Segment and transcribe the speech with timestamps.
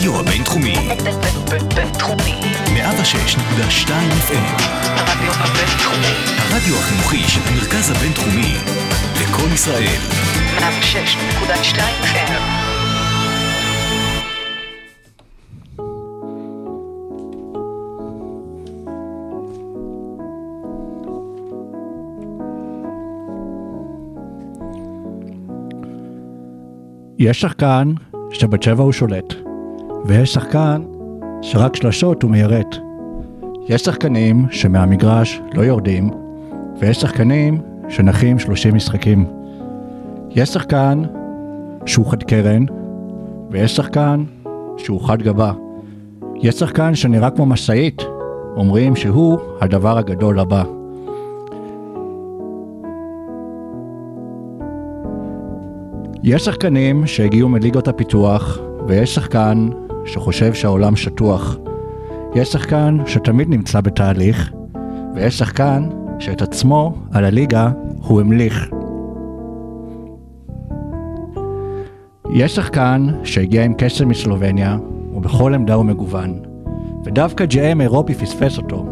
[0.00, 0.74] הרדיו הבינתחומי.
[1.74, 2.40] בינתחומי.
[2.66, 3.90] 106.2
[4.28, 4.62] FM.
[4.96, 6.14] הרדיו הבינתחומי.
[6.38, 8.54] הרדיו החינוכי של המרכז הבינתחומי.
[9.20, 10.00] לקום ישראל.
[10.58, 12.70] 106.2 FM.
[27.18, 27.92] יש שחקן
[28.32, 29.34] שבצבע הוא שולט,
[30.04, 30.82] ויש שחקן
[31.42, 32.76] שרק שלשות הוא מיירט.
[33.68, 36.10] יש שחקנים שמהמגרש לא יורדים,
[36.78, 39.24] ויש שחקנים שנחים 30 משחקים.
[40.30, 41.02] יש שחקן
[41.86, 42.64] שהוא חד קרן,
[43.50, 44.24] ויש שחקן
[44.76, 45.52] שהוא חד גבה.
[46.36, 48.02] יש שחקן שנראה כמו משאית,
[48.56, 50.62] אומרים שהוא הדבר הגדול הבא.
[56.22, 59.68] יש שחקנים שהגיעו מליגות הפיתוח, ויש שחקן
[60.04, 61.56] שחושב שהעולם שטוח.
[62.34, 64.52] יש שחקן שתמיד נמצא בתהליך,
[65.14, 67.70] ויש שחקן שאת עצמו על הליגה
[68.02, 68.70] הוא המליך.
[72.34, 74.78] יש שחקן שהגיע עם קשר מסלובניה,
[75.14, 76.40] ובכל עמדה הוא מגוון,
[77.04, 78.86] ודווקא GM אירופי פספס אותו,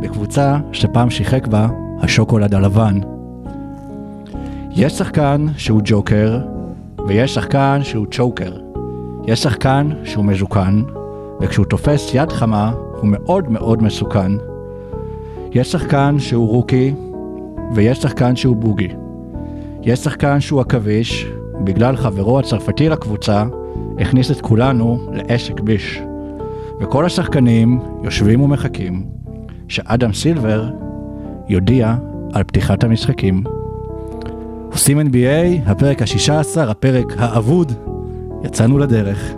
[0.00, 1.68] בקבוצה שפעם שיחק בה
[2.00, 3.00] השוקולד הלבן.
[4.70, 6.40] יש שחקן שהוא ג'וקר,
[7.06, 8.71] ויש שחקן שהוא צ'וקר.
[9.26, 10.82] יש שחקן שהוא מזוקן,
[11.40, 14.32] וכשהוא תופס יד חמה, הוא מאוד מאוד מסוכן.
[15.52, 16.94] יש שחקן שהוא רוקי,
[17.74, 18.88] ויש שחקן שהוא בוגי.
[19.82, 21.26] יש שחקן שהוא עכביש,
[21.64, 23.44] בגלל חברו הצרפתי לקבוצה,
[23.98, 26.02] הכניס את כולנו לעסק ביש.
[26.80, 29.06] וכל השחקנים יושבים ומחכים
[29.68, 30.70] שאדם סילבר
[31.48, 31.94] יודיע
[32.32, 33.44] על פתיחת המשחקים.
[34.72, 37.72] עושים NBA, הפרק השישה עשר, הפרק האבוד,
[38.44, 39.34] יצאנו לדרך.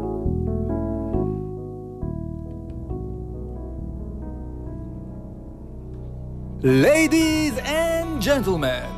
[6.62, 8.88] Ladies and gentlemen,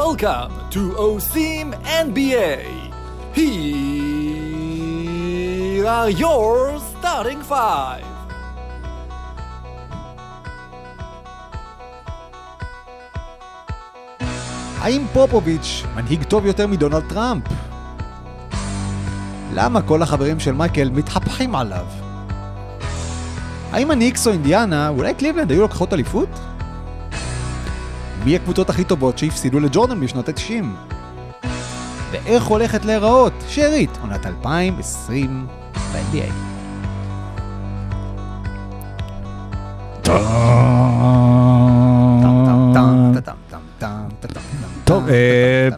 [0.00, 1.66] welcome to OSIM
[2.06, 2.60] NBA.
[3.38, 3.56] Here
[5.86, 8.04] are your starting five.
[14.78, 17.65] האם פופוביץ' מנהיג טוב יותר מדונלד טראמפ?
[19.54, 21.86] למה כל החברים של מייקל מתהפכים עליו?
[23.72, 26.28] האם הניקס או אינדיאנה, אולי קליבלנד היו לוקחות אליפות?
[28.24, 30.64] מי הקבוצות הכי טובות שהפסידו לג'ורדן בשנות ה-90?
[32.10, 36.32] ואיך הולכת להיראות שארית עונת 2020 ב-NBA?
[44.84, 45.68] טוב, אה,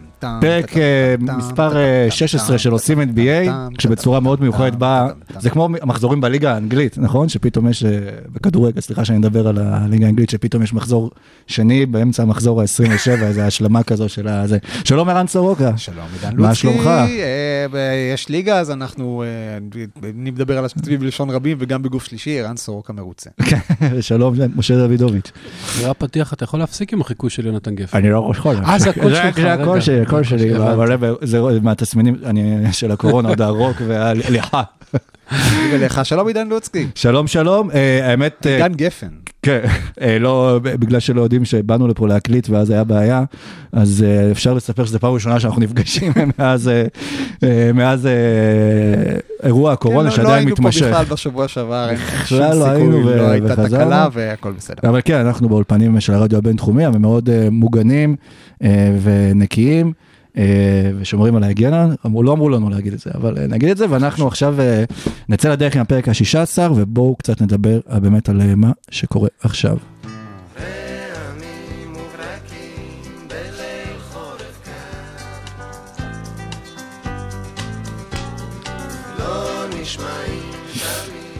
[0.41, 5.07] פרק אה, מספר אה, 16 של עושים NBA, כשבצורה מאוד מיוחדת באה,
[5.39, 7.29] זה כמו המחזורים בליגה האנגלית, נכון?
[7.29, 7.89] שפתאום יש, אה,
[8.33, 11.11] בכדורגל, סליחה שאני מדבר על הליגה האנגלית, שפתאום יש מחזור
[11.47, 14.57] שני באמצע המחזור ה-27, איזה השלמה כזו של הזה.
[14.83, 15.71] שלום ערן סורוקה.
[15.77, 16.61] שלום, עידן מה לוצקי.
[16.61, 16.87] שלומך?
[16.87, 17.77] אה, ב-
[18.13, 22.57] יש ליגה, אז אנחנו, אה, אני מדבר על עצמי בלשון רבים וגם בגוף שלישי, ערן
[22.57, 23.29] סורוקה מרוצה.
[24.01, 25.31] שלום, משה דוידוביץ'.
[25.65, 27.97] אחרי הפתיח אתה יכול להפסיק עם החיקוי של יונתן גפן.
[27.97, 28.55] אני לא יכול.
[28.55, 29.81] אה, זה הקול שלך, זה הקול רגע.
[29.81, 30.55] שלי, הקול שלי.
[30.55, 34.61] אבל זה מהתסמינים אני- של הקורונה, עוד הרוק והליכה.
[35.73, 36.87] ולך, שלום עידן לוצקי.
[36.95, 38.47] שלום, שלום, אה, האמת...
[38.47, 39.07] אה, עידן גפן.
[39.41, 39.59] כן,
[40.01, 43.23] אה, לא, בגלל שלא יודעים שבאנו לפה להקליט ואז היה בעיה,
[43.71, 46.69] אז אפשר לספר שזו פעם ראשונה שאנחנו נפגשים מאז,
[47.73, 48.07] מאז
[49.43, 50.85] אירוע הקורונה כן, לא- לא שעדיין היינו פה מתמשך.
[50.85, 53.83] בכלל בשבוע שעבר, אין שום בכלל לא היינו סיכוי, ו- לא הייתה וחזרנו.
[53.85, 54.89] תקלה והכל בסדר.
[54.89, 58.15] אבל כן, אנחנו באולפנים של הרדיו הבינתחומי, הם מאוד מוגנים
[59.03, 59.93] ונקיים.
[60.39, 63.77] אה, ושומרים על ההיגיינה, אמרו, לא אמרו לנו להגיד את זה, אבל אה, נגיד את
[63.77, 64.83] זה, ואנחנו עכשיו אה,
[65.29, 69.77] נצא לדרך עם הפרק ה-16, ובואו קצת נדבר באמת על מה שקורה עכשיו.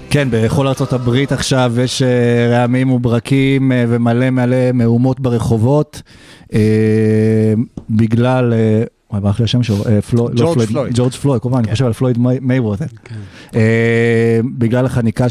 [0.10, 2.08] כן, בכל הברית עכשיו יש אה,
[2.52, 6.02] רעמים וברקים אה, ומלא מלא מהומות ברחובות,
[6.54, 6.60] אה,
[7.90, 8.54] בגלל,
[9.12, 9.76] וואי, ברח לי השם שלו,
[10.14, 10.94] לא ג'ורג' פלויד.
[10.94, 12.86] ג'ורג' פלויד, פעם אני חושב על פלויד מי- מייווותר.
[13.56, 15.26] אה, בגלל החניקה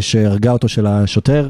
[0.00, 1.48] שהרגה אותו של השוטר,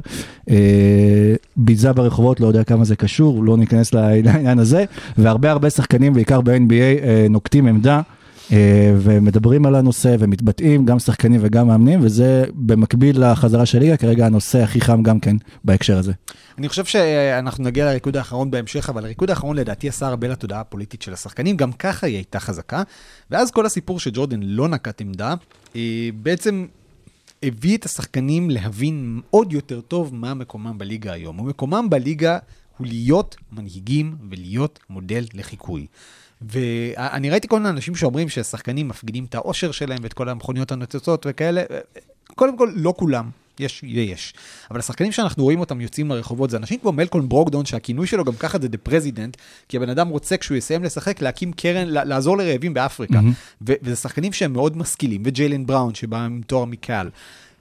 [1.57, 4.85] ביזה ברחובות, לא יודע כמה זה קשור, לא ניכנס לעניין הזה,
[5.19, 8.01] והרבה הרבה שחקנים, בעיקר ב-NBA, נוקטים עמדה.
[8.53, 14.27] אה, ומדברים על הנושא ומתבטאים, גם שחקנים וגם מאמנים, וזה במקביל לחזרה של ליגה, כרגע
[14.27, 16.13] הנושא הכי חם גם כן בהקשר הזה.
[16.59, 21.03] אני חושב שאנחנו נגיע לריקוד האחרון בהמשך, אבל הריקוד האחרון לדעתי עשה הרבה לתודעה הפוליטית
[21.03, 22.83] של השחקנים, גם ככה היא הייתה חזקה,
[23.31, 25.35] ואז כל הסיפור שג'ורדן לא נקט עמדה,
[26.23, 26.67] בעצם
[27.43, 31.41] הביא את השחקנים להבין עוד יותר טוב מה מקומם בליגה היום.
[31.41, 32.39] ומקומם בליגה
[32.79, 35.87] הוא להיות מנהיגים ולהיות מודל לחיקוי.
[36.43, 41.27] ואני ראיתי כל מיני אנשים שאומרים שהשחקנים מפגינים את האושר שלהם ואת כל המכוניות הנוצצות
[41.29, 41.63] וכאלה.
[42.35, 43.31] קודם כל, לא כולם.
[43.61, 44.35] יש ויש.
[44.71, 48.33] אבל השחקנים שאנחנו רואים אותם יוצאים לרחובות זה אנשים כמו מלקון ברוקדון, שהכינוי שלו גם
[48.33, 49.37] ככה זה The President,
[49.69, 53.19] כי הבן אדם רוצה כשהוא יסיים לשחק להקים קרן, לעזור לרעבים באפריקה.
[53.19, 53.73] Mm-hmm.
[53.83, 57.11] וזה שחקנים שהם מאוד משכילים, וג'יילן בראון שבא עם תואר מקהל.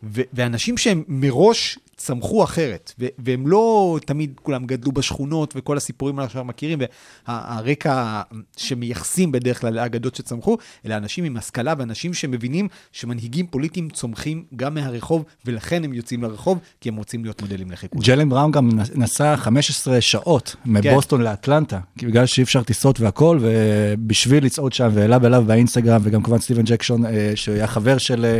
[0.03, 6.49] ואנשים שהם מראש צמחו אחרת, והם לא תמיד כולם גדלו בשכונות וכל הסיפורים האלה שאנחנו
[6.49, 6.79] מכירים,
[7.27, 8.21] והרקע
[8.57, 14.73] שמייחסים בדרך כלל לאגדות שצמחו, אלא אנשים עם השכלה ואנשים שמבינים שמנהיגים פוליטיים צומחים גם
[14.73, 18.01] מהרחוב, ולכן הם יוצאים לרחוב, כי הם רוצים להיות מודלים לחיקוי.
[18.03, 21.25] ג'לן בראון גם נסע 15 שעות מבוסטון כן.
[21.25, 26.63] לאטלנטה, בגלל שאי אפשר טיסות והכול, ובשביל לצעוד שם, והעלה בלב באינסטגרם, וגם כמובן סטיבן
[26.65, 28.25] ג'קשון, אה, שהיה חבר של...
[28.25, 28.39] אה,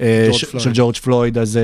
[0.00, 1.58] אה, של ג'ורג' פלויד, אז,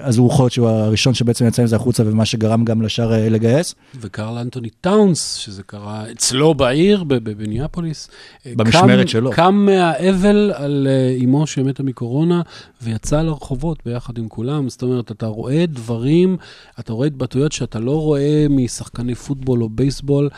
[0.00, 3.12] אז הוא יכול להיות שהוא הראשון שבעצם יצא עם זה החוצה, ומה שגרם גם לשאר
[3.12, 3.74] אה, לגייס.
[4.00, 8.08] וקרל אנטוני טאונס, שזה קרה אצלו בעיר, במיניאפוליס.
[8.46, 9.30] אה, במשמרת שלו.
[9.30, 12.42] קם מהאבל על אימו אה, שמתה מקורונה,
[12.82, 14.68] ויצא לרחובות ביחד עם כולם.
[14.68, 16.36] זאת אומרת, אתה רואה דברים,
[16.80, 20.28] אתה רואה התבטאויות שאתה לא רואה משחקני פוטבול או בייסבול,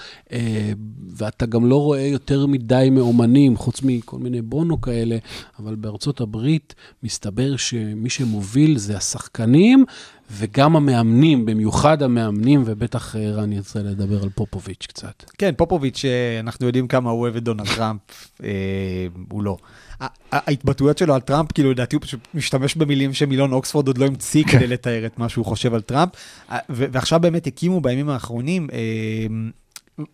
[1.17, 5.17] ואתה גם לא רואה יותר מדי מאומנים, חוץ מכל מיני בונו כאלה,
[5.58, 9.85] אבל בארצות הברית מסתבר שמי שמוביל זה השחקנים,
[10.31, 15.25] וגם המאמנים, במיוחד המאמנים, ובטח אה, רן ירצה לדבר על פופוביץ' קצת.
[15.38, 18.00] כן, פופוביץ', אה, אנחנו יודעים כמה הוא אוהב את דונלד טראמפ,
[18.43, 18.49] אה,
[19.31, 19.56] הוא לא.
[20.32, 24.44] ההתבטאויות שלו על טראמפ, כאילו לדעתי הוא פשוט משתמש במילים שמילון אוקספורד עוד לא המציא
[24.44, 26.11] כדי לתאר את מה שהוא חושב על טראמפ.
[26.69, 28.69] ועכשיו באמת הקימו בימים האחרונים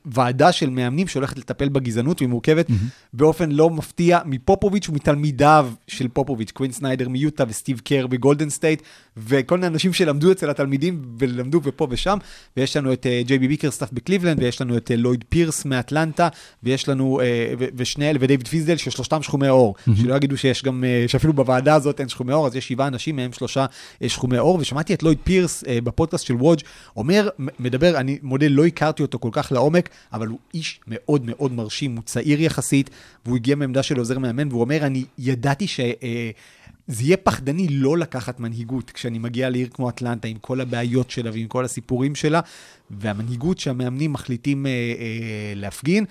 [0.05, 3.13] ועדה של מאמנים שהולכת לטפל בגזענות, והיא מורכבת mm-hmm.
[3.13, 8.83] באופן לא מפתיע מפופוביץ' ומתלמידיו של פופוביץ', קווין סניידר מיוטה וסטיב קר בגולדן סטייט,
[9.29, 12.19] וכל מיני אנשים שלמדו אצל התלמידים ולמדו ופה ושם,
[12.57, 16.29] ויש לנו את ג'יי בי ביקרסטאפ בקליבלנד, ויש לנו את לויד פירס מאטלנטה,
[16.63, 19.75] ויש לנו, uh, ושני אלה, ודייוויד פיזדל, ששלושתם שחומי עור.
[19.95, 23.17] שלא יגידו שיש גם, uh, שאפילו בוועדה הזאת אין שחומי עור, אז יש שבעה אנשים,
[23.17, 23.67] מהם שלושה
[24.07, 26.63] שחומי עור, ושמעתי את לויד פירס בפודקאסט של וודג'
[26.97, 27.29] אומר,
[27.59, 31.53] מדבר, אני מודה, לא הכרתי אותו כל כך לעומק, לעומק, אבל הוא איש מאוד מאוד
[31.53, 32.91] מרשים, הוא צעיר יחסית,
[33.25, 35.81] והוא הגיע מעמדה של עוזר מאמן, והוא אומר, אני ידעתי ש...
[36.91, 41.31] זה יהיה פחדני לא לקחת מנהיגות כשאני מגיע לעיר כמו אטלנטה עם כל הבעיות שלה
[41.33, 42.41] ועם כל הסיפורים שלה,
[42.91, 46.05] והמנהיגות שהמאמנים מחליטים אה, אה, להפגין.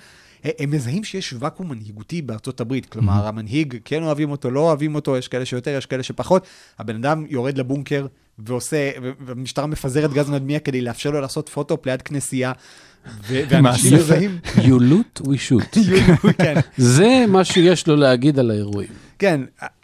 [0.46, 2.86] אה, הם מזהים שיש ואקום מנהיגותי בארצות הברית.
[2.86, 3.30] כלומר, mm-hmm.
[3.30, 6.48] המנהיג, כן אוהבים אותו, לא אוהבים אותו, יש כאלה שיותר, יש כאלה שפחות.
[6.80, 8.08] הבן אדם יורד לבונקר
[8.40, 8.92] ועושה,
[9.26, 12.52] והמשטרה מפזרת גז מדמיע כדי לאפשר לו לעשות פוטו ליד כנסייה.
[13.28, 14.40] ואנשים מזהים...
[14.56, 15.80] You loot, we shoot.
[16.44, 16.60] כן.
[16.78, 18.90] זה מה שיש לו להגיד על האירועים.
[19.20, 19.42] כן,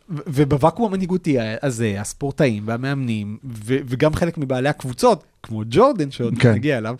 [0.09, 6.51] ובוואקום המנהיגותי הזה, הספורטאים והמאמנים, וגם חלק מבעלי הקבוצות, כמו ג'ורדן, שעוד כן.
[6.51, 6.95] נגיע אליו,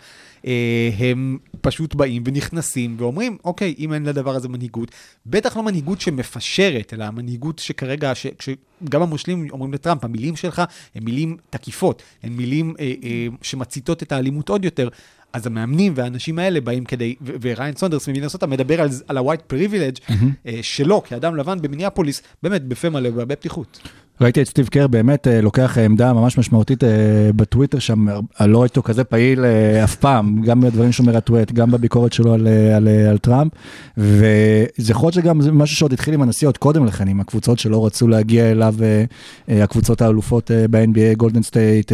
[0.46, 4.92] אה, הם פשוט באים ונכנסים ואומרים, אוקיי, אם אין לדבר הזה מנהיגות,
[5.26, 10.62] בטח לא מנהיגות שמפשרת, אלא המנהיגות שכרגע, שגם המושלים אומרים לטראמפ, המילים שלך
[10.96, 14.90] הן מילים תקיפות, הן מילים אה, אה, שמציתות את האלימות עוד יותר.
[15.36, 20.50] אז המאמנים והאנשים האלה באים כדי, וריין סונדרס ממינסוטה מדבר על, על ה-white privilege mm-hmm.
[20.62, 23.80] שלו כאדם לבן במיניאפוליס, באמת בפה מלא ובהרבה פתיחות.
[24.22, 26.90] ראיתי את סטיב קר באמת אה, לוקח עמדה ממש משמעותית אה,
[27.36, 28.08] בטוויטר שם,
[28.46, 29.46] לא ראיתי אותו כזה פעיל
[29.84, 33.52] אף פעם, גם בדברים שהוא מרטווט, גם בביקורת שלו על, על, על טראמפ,
[33.98, 37.60] וזה יכול להיות שגם זה משהו שעוד התחיל עם הנשיא עוד קודם לכן, עם הקבוצות
[37.60, 38.76] שלא רצו להגיע אליו,
[39.48, 41.92] הקבוצות האלופות ב-NBA, גולדן סטייט,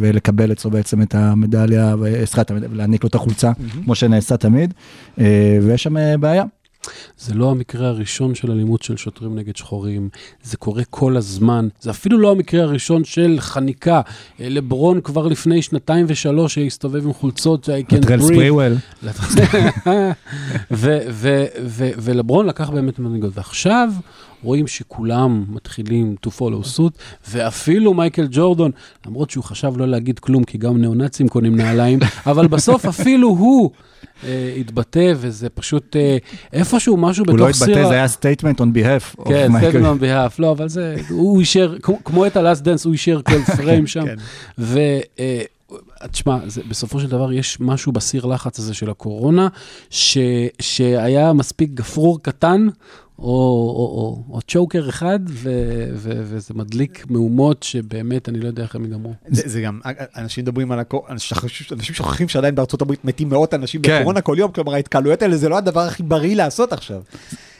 [0.00, 1.94] ולקבל אצלו בעצם את המדליה,
[2.24, 2.42] סליחה,
[2.72, 3.84] להעניק לו את החולצה, mm-hmm.
[3.84, 4.74] כמו שנעשה תמיד,
[5.20, 6.44] אה, ויש שם אה, בעיה.
[7.18, 10.08] זה לא המקרה הראשון של אלימות של שוטרים נגד שחורים,
[10.42, 11.68] זה קורה כל הזמן.
[11.80, 14.00] זה אפילו לא המקרה הראשון של חניקה.
[14.40, 18.06] אה, לברון כבר לפני שנתיים ושלוש הסתובב עם חולצות, I can't breathe.
[21.98, 23.30] ולברון לקח באמת מנהיגות.
[23.34, 23.90] ועכשיו
[24.42, 26.98] רואים שכולם מתחילים to follow suit,
[27.30, 28.70] ואפילו מייקל ג'ורדון,
[29.06, 33.70] למרות שהוא חשב לא להגיד כלום, כי גם ניאו-נאצים קונים נעליים, אבל בסוף אפילו הוא
[34.24, 36.16] אה, התבטא, וזה פשוט אה,
[36.52, 37.66] איפשהו משהו בתוך סיר...
[37.66, 39.24] הוא לא התבטא, זה היה statement on behalf.
[39.28, 43.20] כן, statement on behalf, לא, אבל זה, הוא אישר, כמו את ה-last dance, הוא אישר
[43.22, 44.06] כל פריים שם.
[44.06, 44.16] כן.
[44.58, 44.78] ו...
[45.18, 45.42] אה,
[46.10, 46.38] תשמע,
[46.68, 49.48] בסופו של דבר יש משהו בסיר לחץ הזה של הקורונה,
[49.90, 50.18] ש,
[50.60, 52.68] שהיה מספיק גפרור קטן,
[53.18, 55.50] או, או, או, או צ'וקר אחד, ו,
[55.94, 59.12] ו, וזה מדליק מהומות שבאמת, אני לא יודע איך הם ייגמרו.
[59.28, 59.80] זה, זה גם,
[60.16, 61.14] אנשים מדברים על הקורונה,
[61.72, 63.96] אנשים שוכחים שעדיין בארצות הברית מתים מאות אנשים כן.
[63.98, 67.02] בקורונה כל יום, כלומר ההתקהלויות האלה זה לא הדבר הכי בריא לעשות עכשיו.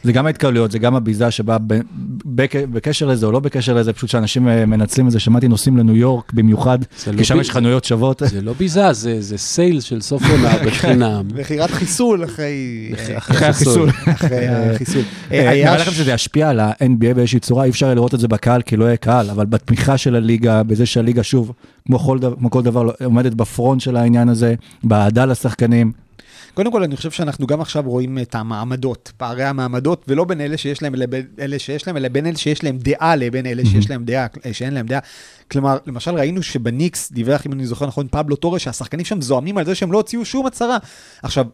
[0.03, 1.57] זה גם ההתקהלויות, זה גם הביזה שבאה
[2.25, 5.19] בקשר לזה או לא בקשר לזה, פשוט שאנשים אה, מנצלים את זה.
[5.19, 6.79] שמעתי נוסעים לניו יורק במיוחד,
[7.13, 8.21] לא כי שם ב- יש חנויות שוות.
[8.25, 11.27] זה לא ביזה, זה, זה סייל של סוף עונה בחינם.
[11.35, 12.53] מכירת חיסול אחרי...
[12.97, 13.89] אה, אחרי החיסול.
[13.89, 15.01] אחרי החיסול.
[15.31, 18.19] אה, אה, היה נראה לכם שזה ישפיע על ה-NBA באיזושהי צורה, אי אפשר לראות את
[18.19, 21.51] זה בקהל כי לא יהיה קהל, אבל בתמיכה של הליגה, בזה שהליגה שוב,
[21.85, 21.99] כמו
[22.49, 26.06] כל דבר, עומדת ב front של העניין הזה, באהדה לשחקנים.
[26.57, 30.57] קודם כל, אני חושב שאנחנו גם עכשיו רואים את המעמדות, פערי המעמדות, ולא בין אלה
[30.57, 33.89] שיש להם לבין אלה שיש להם, אלא בין אלה שיש להם דעה לבין אלה שיש
[33.89, 34.99] להם דעה, שאין להם דעה.
[35.51, 39.65] כלומר, למשל ראינו שבניקס, דיווח, אם אני זוכר נכון, פבלו טורס, שהשחקנים שם זועמים על
[39.65, 40.77] זה שהם לא הוציאו שום הצהרה.
[41.23, 41.45] עכשיו,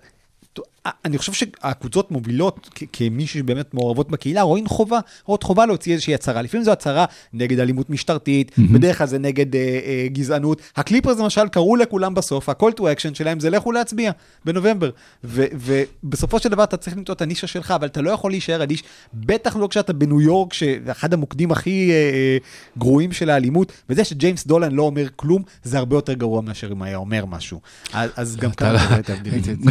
[1.05, 6.41] אני חושב שהקבוצות מובילות, כמי שבאמת מעורבות בקהילה, רואים חובה, רואות חובה להוציא איזושהי הצהרה.
[6.41, 10.61] לפעמים זו הצהרה נגד אלימות משטרתית, בדרך כלל זה נגד אה, אה, גזענות.
[10.75, 14.11] הקליפרס למשל קראו לכולם בסוף, ה-call to action שלהם זה לכו להצביע
[14.45, 14.89] בנובמבר.
[15.23, 18.63] ו- ובסופו של דבר אתה צריך למצוא את הנישה שלך, אבל אתה לא יכול להישאר
[18.63, 22.37] אדיש, בטח לא כשאתה בניו יורק, שאחד המוקדים הכי אה, אה,
[22.77, 26.81] גרועים של האלימות, וזה שג'יימס דולן לא אומר כלום, זה הרבה יותר גרוע מאשר אם
[26.81, 27.59] היה אומר משהו.
[27.93, 28.75] אז, אז גם כאן.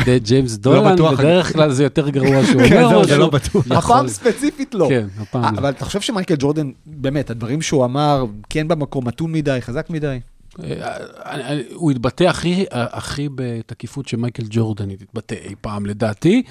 [0.04, 1.20] זה ג'יימס דולן, בטוח.
[1.20, 3.04] בדרך כלל זה יותר גרוע שהוא כן, אומר.
[3.06, 3.66] זה לא בטוח.
[3.66, 4.86] יכול- הפעם ספציפית לא.
[4.88, 5.60] כן, הפעם לא.
[5.60, 10.20] אבל אתה חושב שמייקל ג'ורדן, באמת, הדברים שהוא אמר, כן במקום, מתון מדי, חזק מדי?
[10.64, 16.42] אה, אה, הוא התבטא הכי, הכי בתקיפות שמייקל ג'ורדן התבטא אי פעם, לדעתי.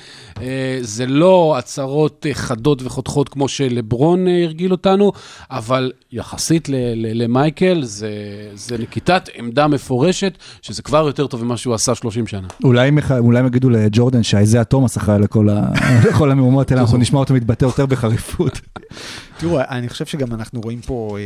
[0.42, 5.12] אה, זה לא הצהרות אה, חדות וחותכות כמו שלברון אה, הרגיל אותנו,
[5.52, 8.12] אבל יחסית למייקל, זה,
[8.54, 12.48] זה נקיטת עמדה מפורשת, שזה כבר יותר טוב ממה שהוא עשה 30 שנה.
[12.64, 12.88] אולי
[13.40, 15.48] הם יגידו לג'ורדן שהאיזיה תומאס אחראי לכל
[16.10, 18.62] לכל המהומות האלה, אנחנו נשמע אותו מתבטא יותר בחריפות.
[19.38, 21.18] תראו, אני חושב שגם אנחנו רואים פה,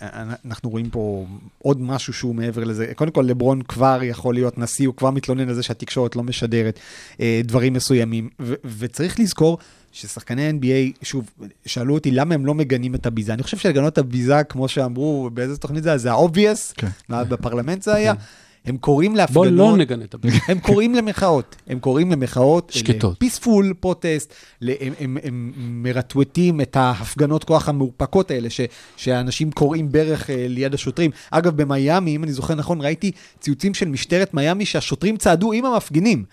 [0.00, 1.26] אה, אנחנו רואים פה
[1.58, 2.92] עוד משהו שהוא מעבר לזה.
[2.94, 6.78] קודם כל, לברון כבר יכול להיות נשיא, הוא כבר מתלונן על זה שהתקשורת לא משדרת
[7.20, 8.28] אה, דברים מסוימים.
[8.40, 9.58] ו- וצריך לזכור
[9.92, 11.30] ששחקני NBA, שוב,
[11.66, 13.34] שאלו אותי למה הם לא מגנים את הביזה.
[13.34, 16.88] אני חושב שלגנות את הביזה, כמו שאמרו, באיזה תוכנית זה היה, זה ה-obvious, כן.
[17.08, 18.14] בפרלמנט זה היה.
[18.64, 19.52] הם קוראים בוא להפגנות.
[19.52, 20.40] לא נגנה את הביטוי.
[20.48, 23.18] הם קוראים למחאות, הם קוראים למחאות, שקטות.
[23.18, 28.60] פיספול פרוטסט, הם, הם, הם מרטווטים את ההפגנות כוח המאופקות האלה, ש,
[28.96, 31.10] שאנשים קוראים ברך אה, ליד השוטרים.
[31.30, 36.24] אגב, במיאמי, אם אני זוכר נכון, ראיתי ציוצים של משטרת מיאמי שהשוטרים צעדו עם המפגינים.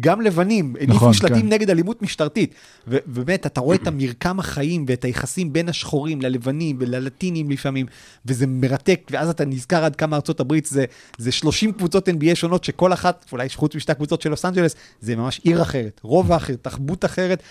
[0.00, 1.48] גם לבנים, הניפו נכון, שלטים כן.
[1.48, 2.54] נגד אלימות משטרתית.
[2.86, 7.86] ובאמת, אתה רואה את המרקם החיים ואת היחסים בין השחורים ללבנים וללטינים לפעמים,
[8.26, 10.84] וזה מרתק, ואז אתה נזכר עד כמה ארצות הברית זה,
[11.18, 15.16] זה 30 קבוצות NBA שונות, שכל אחת, אולי חוץ משתי הקבוצות של לוס אנג'לס, זה
[15.16, 17.42] ממש עיר אחרת, רובע אחר, תרבות אחרת,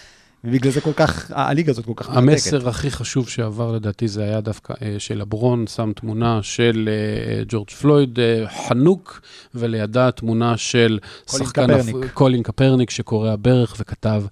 [0.44, 2.22] ובגלל זה כל כך, הליגה הזאת כל כך מרתקת.
[2.22, 7.44] המסר הכי חשוב שעבר לדעתי זה היה דווקא אה, של לברון, שם תמונה של אה,
[7.48, 9.22] ג'ורג' פלויד אה, חנוק,
[9.56, 12.12] ולידה תמונה של קולין שחקן, קפרניק.
[12.14, 14.24] קולין קפרניק שקורע ברך וכתב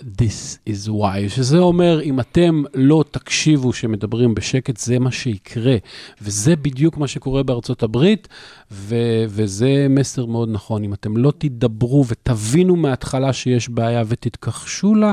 [0.00, 5.76] This is why, שזה אומר, אם אתם לא תקשיבו שמדברים בשקט, זה מה שיקרה.
[6.22, 8.28] וזה בדיוק מה שקורה בארצות הברית,
[8.72, 8.94] ו-
[9.28, 10.84] וזה מסר מאוד נכון.
[10.84, 15.12] אם אתם לא תדברו ותבינו מההתחלה שיש בעיה ותתכחשו לה,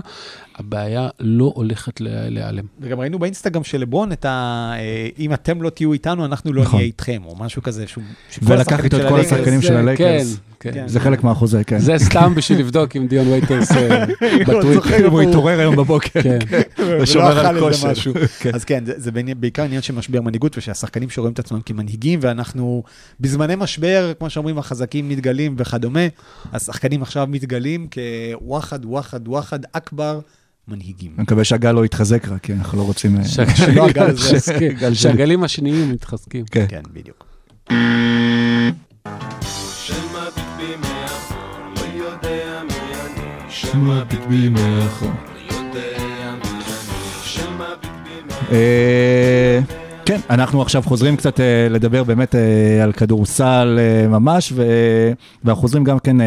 [0.55, 2.65] הבעיה לא הולכת לה- להיעלם.
[2.79, 4.29] וגם ראינו באינסטגרם של לברון את ה...
[4.75, 6.75] אה, אם אתם לא תהיו איתנו, אנחנו לא נכון.
[6.75, 7.87] נהיה איתכם, או משהו כזה.
[7.87, 8.03] שהוא-
[8.41, 10.35] ולקח איתו את של כל השחקנים של הלייקרס.
[10.35, 10.87] כן, כן.
[10.87, 11.79] זה חלק מהחוזה, כן.
[11.79, 14.05] זה סתם בשביל לבדוק אם דיון וייטרס אה,
[14.47, 15.07] בטוויטר.
[15.07, 16.21] אם הוא התעורר היום בבוקר.
[16.21, 16.39] כן.
[17.01, 18.11] ושומר ולא אכל איזה כושר.
[18.39, 18.51] כן.
[18.53, 22.83] אז כן, זה- בעיקר עניין של משבר מנהיגות, ושהשחקנים שרואים את עצמם כמנהיגים, ואנחנו
[23.19, 25.99] בזמני משבר, כמו שאומרים, החזקים מתגלים וכדומה,
[26.53, 27.87] השחקנים עכשיו מתגלים
[28.39, 30.19] כוואחד, וואחד, וואחד, אכבר,
[30.67, 31.11] מנהיגים.
[31.15, 33.17] אני מקווה שהגל לא יתחזק רק, כי אנחנו לא רוצים...
[33.17, 33.23] אה,
[33.55, 34.37] שלא הגל הזה.
[39.91, 42.07] מתחזקים, גל שלי.
[43.49, 45.67] שהגלים השניים מתחזקים.
[45.73, 45.87] כן.
[47.35, 48.51] כן, בדיוק.
[48.51, 49.59] אה,
[50.05, 54.53] כן, אנחנו עכשיו חוזרים קצת אה, לדבר באמת אה, על כדורסל אה, ממש,
[55.43, 56.17] ואנחנו חוזרים גם כן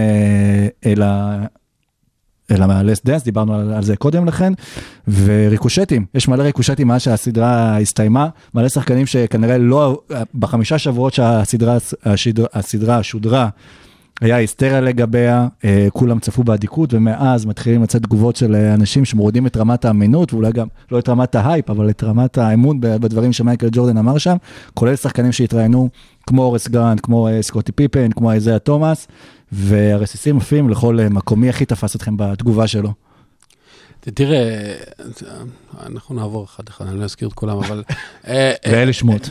[0.87, 1.39] אל ה...
[2.51, 4.53] אל הלאסט דאנס, דיברנו על, על זה קודם לכן,
[5.09, 10.01] וריקושטים, יש מלא ריקושטים מאז שהסדרה הסתיימה, מלא שחקנים שכנראה לא,
[10.35, 13.49] בחמישה שבועות שהסדרה השדר, הסדרה שודרה,
[14.21, 19.47] היה היסטריה לגביה, אה, כולם צפו באדיקות, ומאז מתחילים לצאת תגובות של אה, אנשים שמורידים
[19.47, 23.69] את רמת האמינות, ואולי גם לא את רמת ההייפ, אבל את רמת האמון בדברים שמייקל
[23.73, 24.37] ג'ורדן אמר שם,
[24.75, 25.89] כולל שחקנים שהתראיינו,
[26.27, 29.09] כמו אורס גרנט, כמו אה, סקוטי פיפן, כמו איזיה תומאס,
[29.53, 31.41] והרסיסים עפים לכל אה, מקום.
[31.41, 32.93] מי הכי תפס אתכם בתגובה שלו?
[34.01, 34.75] תראה,
[35.87, 37.83] אנחנו נעבור אחד אחד, אני לא אזכיר את כולם, אבל...
[38.27, 39.31] אה, אה, ואלה שמות.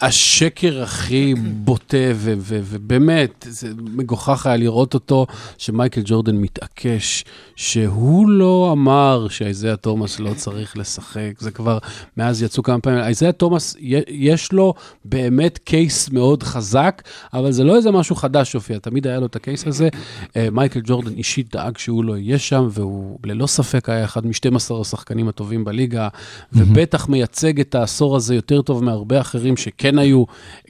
[0.00, 5.26] השקר הכי בוטה, ובאמת, זה מגוחך היה לראות אותו,
[5.58, 7.24] שמייקל ג'ורדן מתעקש
[7.56, 11.32] שהוא לא אמר שאיזיה תומאס לא צריך לשחק.
[11.38, 11.78] זה כבר,
[12.16, 13.76] מאז יצאו כמה פעמים, איזיה תומאס,
[14.08, 14.74] יש לו
[15.04, 19.36] באמת case מאוד חזק, אבל זה לא איזה משהו חדש שהופיע, תמיד היה לו את
[19.36, 19.88] ה case הזה.
[20.36, 24.80] אה, מייקל ג'ורדן אישית דאג שהוא לא יהיה שם, והוא ללא ספק היה אחד מ-12
[24.80, 26.08] השחקנים הטובים בליגה,
[26.52, 30.24] ובטח מייצג את העשור הזה יותר טוב מהרבה אחרים שכן היו,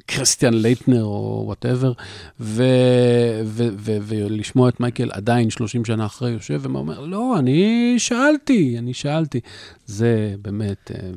[0.06, 1.92] קריסטיאן לייטנר או whatever,
[4.06, 9.40] ולשמוע את מייקל עדיין 30 שנה אחרי יושב ואומר, לא, אני שאלתי, אני שאלתי.
[9.86, 11.10] זה באמת אה,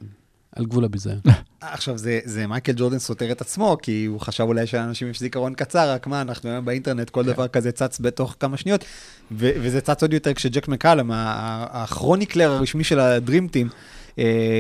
[0.56, 1.20] על גבול הביזיון.
[1.62, 5.54] עכשיו, זה, זה מייקל ג'ורדן סותר את עצמו, כי הוא חשב אולי שלאנשים יש זיכרון
[5.54, 8.86] קצר, רק מה, אנחנו היום באינטרנט, כל דבר כזה צץ בתוך כמה שניות,
[9.32, 13.99] וזה צץ עוד יותר כשג'ק מקלם, הכרוניקלר הרשמי של הדרים טים, אה,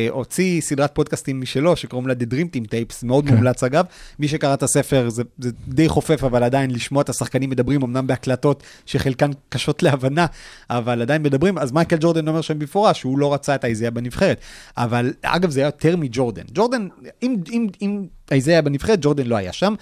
[0.10, 3.86] הוציא סדרת פודקאסטים משלו, שקוראים לה The Dream Team Tapes, מאוד מומלץ אגב.
[4.20, 8.08] מי שקרא את הספר, זה, זה די חופף, אבל עדיין לשמוע את השחקנים מדברים, אמנם
[8.08, 10.26] בהקלטות שחלקן קשות להבנה,
[10.70, 11.58] אבל עדיין מדברים.
[11.58, 14.42] אז מייקל ג'ורדן אומר שם במפורש שהוא לא רצה את האיזיה בנבחרת.
[14.78, 16.44] אבל אגב, זה היה יותר מג'ורדן.
[16.54, 16.88] ג'ורדן,
[17.24, 19.74] אם, אם, אם האיזיה היה בנבחרת, ג'ורדן לא היה שם.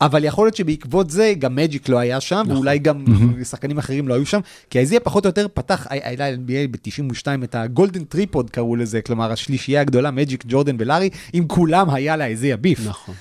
[0.00, 2.52] אבל יכול להיות שבעקבות זה גם מג'יק לא היה שם, נכון.
[2.56, 3.04] ואולי גם
[3.44, 7.54] שחקנים אחרים לא היו שם, כי האיזיה פחות או יותר פתח, היה ל-NBA ב-92 את
[7.54, 12.56] ה golden tripod קראו לזה, כלומר השלישייה הגדולה, מג'יק, ג'ורדן ולארי, עם כולם היה לאיזיה
[12.56, 12.80] beef.
[12.86, 13.14] נכון.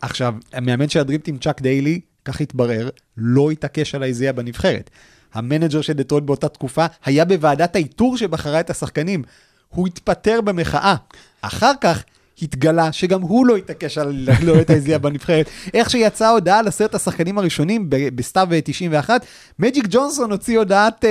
[0.00, 4.90] עכשיו, המאמן של הדרים טים, צ'אק דיילי, כך התברר, לא התעקש על האיזיה בנבחרת.
[5.34, 9.22] המנג'ר של דטרויט באותה תקופה היה בוועדת האיתור שבחרה את השחקנים.
[9.68, 10.94] הוא התפטר במחאה.
[11.42, 12.04] אחר כך
[12.42, 15.46] התגלה שגם הוא לא התעקש על לא את האיזיה בנבחרת.
[15.74, 19.26] איך שיצאה הודעה על עשרת השחקנים הראשונים בסתיו 91,
[19.58, 21.10] מג'יק ג'ונסון הוציא הודעת אה,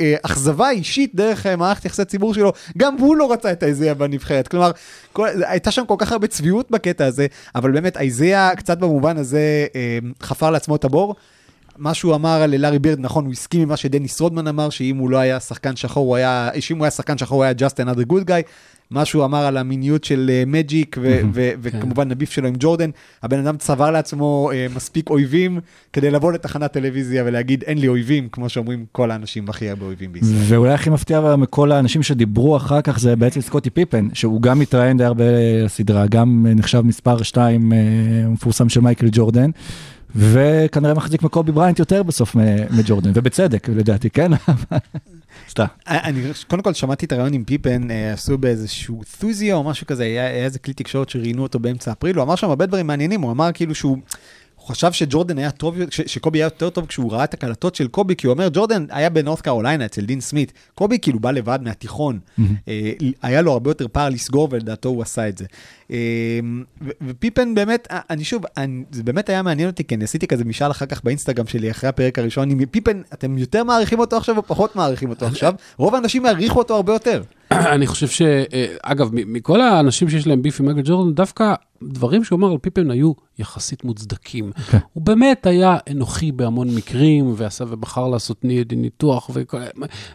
[0.00, 3.94] אה, אכזבה אישית דרך אה, מערכת יחסי ציבור שלו, גם הוא לא רצה את האיזיה
[3.94, 4.48] בנבחרת.
[4.48, 4.70] כלומר,
[5.12, 9.66] כל, הייתה שם כל כך הרבה צביעות בקטע הזה, אבל באמת האיזיה קצת במובן הזה
[9.74, 11.14] אה, חפר לעצמו את הבור.
[11.78, 14.96] מה שהוא אמר על לארי בירד, נכון, הוא הסכים עם מה שדניס רודמן אמר, שאם
[14.96, 17.74] הוא לא היה שחקן שחור, הוא היה, שאם הוא היה שחקן שחור, הוא היה just
[17.74, 18.42] another good guy.
[18.90, 22.90] מה שהוא אמר על המיניות של uh, מג'יק, ו- וכמובן הביף שלו עם ג'ורדן,
[23.22, 25.60] הבן אדם צבר לעצמו uh, מספיק אויבים
[25.92, 30.12] כדי לבוא לתחנת טלוויזיה ולהגיד, אין לי אויבים, כמו שאומרים כל האנשים הכי הרבה אויבים
[30.12, 30.38] בישראל.
[30.48, 34.96] ואולי הכי מפתיע מכל האנשים שדיברו אחר כך זה בעצם סקוטי פיפן, שהוא גם מתראיין
[34.96, 35.24] די הרבה
[35.64, 37.72] לסדרה, גם אה, נחשב מספר 2
[38.28, 39.50] מפורסם של מייקל ג'ורדן.
[40.16, 42.36] וכנראה מחזיק מקובי בריינט יותר בסוף
[42.70, 44.30] מג'ורדן, ובצדק לדעתי, כן?
[45.50, 45.64] סתם.
[45.86, 50.02] אני קודם כל שמעתי את הרעיון עם פיפן, אה, עשו באיזשהו תוזיו או משהו כזה,
[50.02, 53.30] היה איזה כלי תקשורת שראיינו אותו באמצע אפריל, הוא אמר שם הרבה דברים מעניינים, הוא
[53.32, 53.98] אמר כאילו שהוא...
[54.70, 58.16] חשב שג'ורדן היה טוב, ש- שקובי היה יותר טוב כשהוא ראה את הקלטות של קובי,
[58.16, 62.18] כי הוא אומר, ג'ורדן היה בנורת קרוליינה אצל דין סמית, קובי כאילו בא לבד מהתיכון,
[62.68, 65.44] אה, היה לו הרבה יותר פער לסגור, ולדעתו הוא עשה את זה.
[65.90, 65.96] אה,
[66.82, 70.26] ו- ופיפן באמת, אה, אני שוב, אני, זה באמת היה מעניין אותי, כי אני עשיתי
[70.26, 74.16] כזה משאל אחר כך באינסטגרם שלי, אחרי הפרק הראשון, אם פיפן, אתם יותר מעריכים אותו
[74.16, 75.54] עכשיו או פחות מעריכים אותו עכשיו?
[75.76, 77.22] רוב האנשים יעריכו אותו הרבה יותר.
[77.74, 78.22] אני חושב ש...
[78.22, 78.44] אה,
[78.82, 82.90] אגב, מכל האנשים שיש להם ביף עם מייקל ג'ורדן, דווקא דברים שהוא אמר על פיפן
[82.90, 84.50] היו יחסית מוצדקים.
[84.70, 84.78] כן.
[84.92, 89.58] הוא באמת היה אנוכי בהמון מקרים, ועשה ובחר לעשות ני- ניתוח, וכל-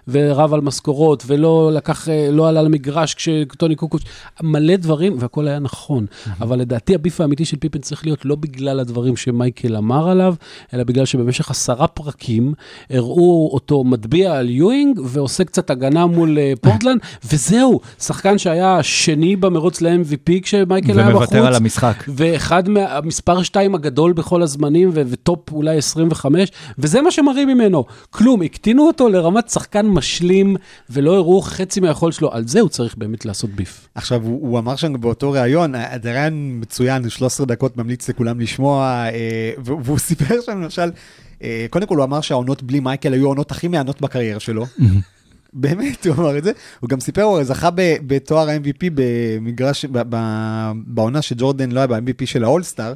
[0.08, 4.02] ורב על משכורות, ולא לקח, אה, לא עלה למגרש כשטוני קוקוץ',
[4.44, 6.06] מלא דברים, והכל היה נכון.
[6.42, 10.36] אבל לדעתי הביף האמיתי של פיפן צריך להיות לא בגלל הדברים שמייקל אמר עליו,
[10.74, 12.54] אלא בגלל שבמשך עשרה פרקים
[12.90, 17.00] הראו אותו מטביע על יואינג, ועושה קצת הגנה מול אה, פורטלנד,
[17.32, 21.16] וזהו, שחקן שהיה שני במרוץ ל-MVP כשמייקל היה בחוץ.
[21.16, 22.04] ומוותר על המשחק.
[22.08, 27.86] ואחד מהמספר 2 הגדול בכל הזמנים, ו- וטופ אולי 25, וזה מה שמראים ממנו.
[28.10, 30.56] כלום, הקטינו אותו לרמת שחקן משלים,
[30.90, 32.34] ולא הראו חצי מהיכולת שלו.
[32.34, 33.88] על זה הוא צריך באמת לעשות ביף.
[33.96, 39.06] עכשיו, הוא, הוא אמר שם באותו ראיון, זה ראיון מצוין, 13 דקות ממליץ לכולם לשמוע,
[39.14, 40.92] אה, והוא והוא סיפר שם למשל,
[41.44, 44.66] אה, קודם כל הוא אמר שהעונות בלי מייקל היו העונות הכי מהנות בקריירה שלו.
[45.56, 46.52] באמת, הוא אמר את זה.
[46.80, 49.86] הוא גם סיפר, הוא זכה בתואר ה-MVP במגרש,
[50.88, 52.94] בעונה שג'ורדן לא היה ב-MVP של האולסטאר,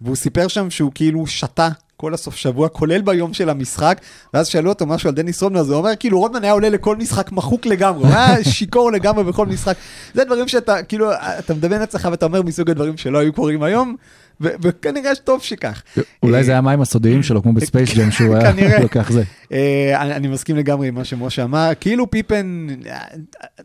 [0.00, 1.68] והוא סיפר שם שהוא כאילו שתה
[2.00, 4.00] כל הסוף שבוע, כולל ביום של המשחק,
[4.34, 6.96] ואז שאלו אותו משהו על דניס רודמן, אז הוא אומר, כאילו רודמן היה עולה לכל
[6.96, 9.76] משחק מחוק לגמרי, הוא היה שיכור לגמרי בכל משחק.
[10.14, 13.96] זה דברים שאתה, כאילו, אתה מדמיין לעצמך ואתה אומר מסוג הדברים שלא היו קורים היום,
[14.40, 15.82] וכנראה שטוב שכך.
[16.22, 18.80] אולי זה היה המים הסודיים שלו, כמו בספייס ג'ם, שהוא היה.
[18.82, 19.22] לוקח זה.
[19.52, 22.98] אה, אני, מסכים לגמרי עם מה שמשה אמר, כאילו פיפן, אה,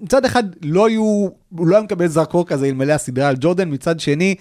[0.02, 4.00] מצד אחד לא היו, הוא לא היה מקבל זרקור כזה אלמלא הסדרה על ג'ורדן, מצד
[4.00, 4.36] שני,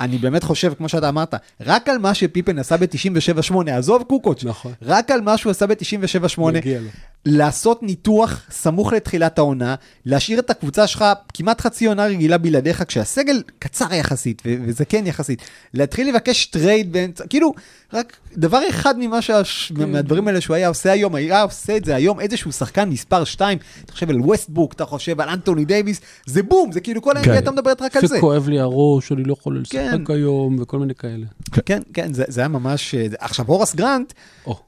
[0.00, 4.72] אני באמת חושב, כמו שאתה אמרת, רק על מה שפיפן עשה ב-97-8, עזוב קוקוץ', נכון.
[4.82, 6.88] רק על מה שהוא עשה ב-97-8, מגיע לו.
[7.26, 9.74] לעשות ניתוח סמוך לתחילת העונה,
[10.06, 11.04] להשאיר את הקבוצה שלך
[11.34, 15.42] כמעט חצי עונה רגילה בלעדיך, כשהסגל קצר יחסית, ו- וזה כן יחסית,
[15.74, 17.54] להתחיל לבקש טרייד באמצע, כאילו,
[17.92, 19.42] רק דבר אחד ממה שה...
[19.76, 19.92] כן.
[19.92, 23.58] מהדברים האלה שהוא היה עושה היום, היה עושה את זה היום איזשהו שחקן מספר 2,
[23.84, 27.18] אתה חושב על ווסטבוק, אתה חושב על אנטוני דייוויס, זה בום, זה כאילו כל כן.
[27.18, 28.18] ה-NBA הייתה מדברת רק על זה.
[28.18, 29.90] וכואב לי הראש, אני לא יכול כן.
[29.94, 31.26] לשחק היום, וכל מיני כאלה.
[31.66, 32.94] כן, כן, זה, זה היה ממש...
[32.94, 34.12] אה, עכשיו, הורס גרנט.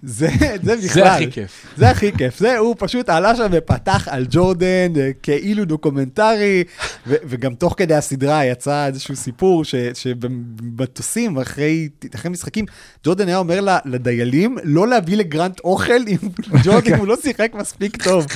[0.03, 0.29] זה,
[0.63, 0.89] זה בכלל...
[0.89, 1.67] זה הכי כיף.
[1.77, 2.39] זה הכי כיף.
[2.39, 6.65] זה, הוא פשוט עלה שם ופתח על ג'ורדן אה, כאילו דוקומנטרי,
[7.07, 12.65] ו, וגם תוך כדי הסדרה יצא איזשהו סיפור ש, שבמטוסים, אחרי, אחרי משחקים,
[13.05, 16.29] ג'ורדן היה אומר לדיילים לא להביא לגרנט אוכל אם
[16.65, 18.27] ג'ורדן הוא לא שיחק מספיק טוב.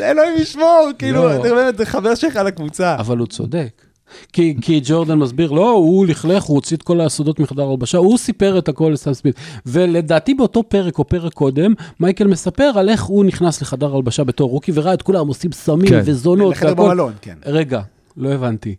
[0.00, 1.34] אלוהים ישמור, כאילו, לא.
[1.34, 2.96] אתה באמת, זה חבר שלך לקבוצה.
[2.98, 3.89] אבל הוא צודק.
[4.32, 8.18] כי, כי ג'ורדן מסביר, לא, הוא לכלך, הוא הוציא את כל הסודות מחדר הלבשה, הוא
[8.18, 9.34] סיפר את הכל לסטאם סמית.
[9.66, 14.50] ולדעתי באותו פרק או פרק קודם, מייקל מספר על איך הוא נכנס לחדר הלבשה בתור
[14.50, 16.02] רוקי וראה את כולם עושים סמים כן.
[16.04, 16.82] וזונות לחדר והכל.
[16.82, 17.34] במלון, כן.
[17.46, 17.80] רגע,
[18.16, 18.74] לא הבנתי.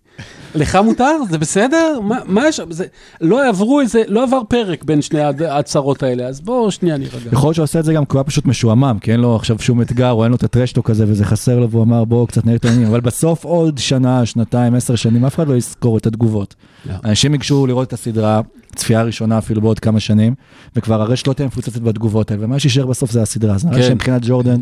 [0.56, 1.18] לך מותר?
[1.30, 2.00] זה בסדר?
[2.04, 2.62] מה, מה יש?
[2.70, 2.86] זה,
[3.22, 7.30] לא עברו איזה, לא עבר פרק בין שני ההצהרות האלה, אז בואו שנייה נירגע.
[7.32, 9.36] יכול להיות שהוא עושה את זה גם כי הוא היה פשוט משועמם, כי אין לו
[9.36, 12.28] עכשיו שום אתגר, או אין לו את הטרשטוק הזה וזה חסר לו, והוא אמר בואו
[12.28, 15.98] קצת נעיר את העניינים, אבל בסוף עוד שנה, שנתיים, עשר שנים, אף אחד לא יזכור
[15.98, 16.56] את התגובות.
[16.86, 16.94] לא.
[17.06, 18.42] אנשים ייגשו לראות את הסדרה,
[18.76, 20.36] צפייה ראשונה אפילו בעוד כמה שנים,
[20.76, 23.88] וכבר הרשת לא תהיה מפוצצת בתגובות האלה, ומה שישאר בסוף זה הסדרה, אז נראה כן.
[23.88, 24.62] שמבחינת ג'ורדן,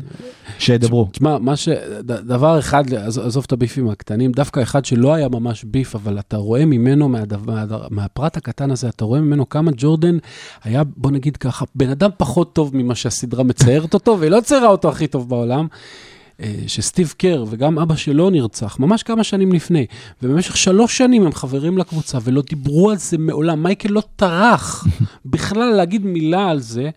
[0.59, 1.07] שידברו.
[1.11, 1.69] תשמע, מה ש...
[2.03, 6.65] דבר אחד, עזוב את הביפים הקטנים, דווקא אחד שלא היה ממש ביף, אבל אתה רואה
[6.65, 7.15] ממנו,
[7.89, 10.17] מהפרט הקטן הזה, אתה רואה ממנו כמה ג'ורדן
[10.63, 14.67] היה, בוא נגיד ככה, בן אדם פחות טוב ממה שהסדרה מציירת אותו, והיא לא ציירה
[14.67, 15.67] אותו הכי טוב בעולם.
[16.41, 19.85] אה, שסטיב קר וגם אבא שלו נרצח, ממש כמה שנים לפני,
[20.23, 23.63] ובמשך שלוש שנים הם חברים לקבוצה ולא דיברו על זה מעולם.
[23.63, 24.87] מייקל לא טרח
[25.25, 26.89] בכלל להגיד מילה על זה.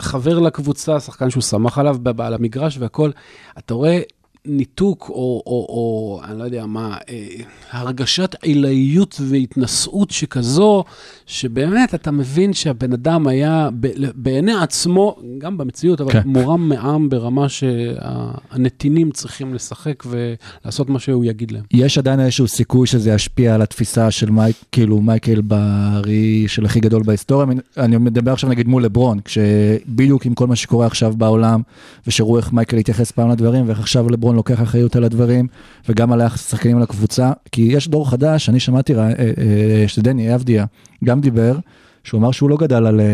[0.00, 3.10] חבר לקבוצה, שחקן שהוא סמך עליו על המגרש והכל,
[3.58, 4.00] אתה רואה
[4.44, 7.26] ניתוק או, או, או אני לא יודע מה, אה,
[7.70, 10.84] הרגשת עילאיות והתנשאות שכזו,
[11.26, 16.22] שבאמת אתה מבין שהבן אדם היה ב, בעיני עצמו, גם במציאות, אבל כן.
[16.24, 21.62] מורם מעם ברמה שהנתינים צריכים לשחק ולעשות מה שהוא יגיד להם.
[21.72, 26.80] יש עדיין איזשהו סיכוי שזה ישפיע על התפיסה של מייק, כאילו מייקל בראי של הכי
[26.80, 27.46] גדול בהיסטוריה.
[27.76, 31.62] אני מדבר עכשיו נגיד מול לברון, כשבדיוק עם כל מה שקורה עכשיו בעולם,
[32.06, 35.46] ושראו איך מייקל התייחס פעם לדברים, ואיך עכשיו לברון לוקח אחריות על הדברים,
[35.88, 37.30] וגם על השחקנים לקבוצה.
[37.52, 40.64] כי יש דור חדש, אני שמעתי רע- אה, אה, שדני אבדיה
[41.04, 41.56] גם דיבר,
[42.04, 43.06] שהוא אמר שהוא לא גדל על, אה,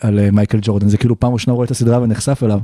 [0.00, 2.60] על אה, מייקל ג'ורדן, זה כאילו פעם ראשונה הוא רואה את הסדרה ונחשף אליו.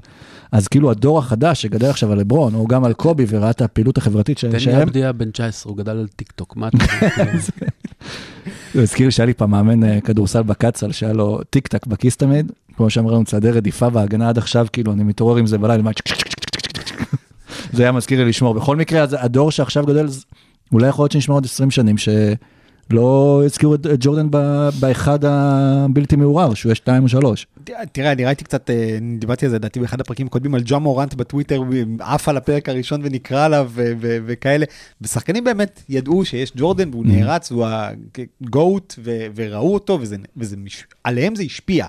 [0.53, 3.99] אז כאילו הדור החדש שגדל עכשיו על לברון, או גם על קובי וראה את הפעילות
[3.99, 6.79] החברתית ש- דני שהם, אבדיה בן 19, הוא גדל על טיק טוק, מה אתה?
[8.75, 12.53] זה הזכיר שהיה לי פעם מאמן אה, כדורסל בקצ"ל, שהיה לו טיק טק בכיס תמיד,
[12.77, 15.83] כמו שאמר לנו צעדי רדיפה והגנה עד עכשיו, כאילו אני מתעורר עם זה בלילה,
[17.73, 18.55] זה היה מזכיר לי לשמור.
[18.55, 20.07] בכל מקרה, אז הדור שעכשיו גדל,
[20.73, 26.55] אולי יכול להיות שנשמע עוד 20 שנים, שלא הזכירו את ג'ורדן ב- באחד הבלתי מעורר,
[26.55, 27.47] שהוא יש 2 או 3.
[27.93, 31.15] תראה, אני ראיתי קצת, אה, דיברתי על זה לדעתי באחד הפרקים הקודמים, על ג'ה מורנט
[31.15, 31.63] בטוויטר,
[32.01, 34.67] עף על הפרק הראשון ונקרא עליו וכאלה.
[35.01, 37.67] ושחקנים באמת ידעו שיש ג'ורדן והוא נערץ, הוא
[38.45, 38.95] הגוט,
[39.35, 40.57] וראו אותו, וזה, וזה
[41.05, 41.87] עליהם זה השפיע.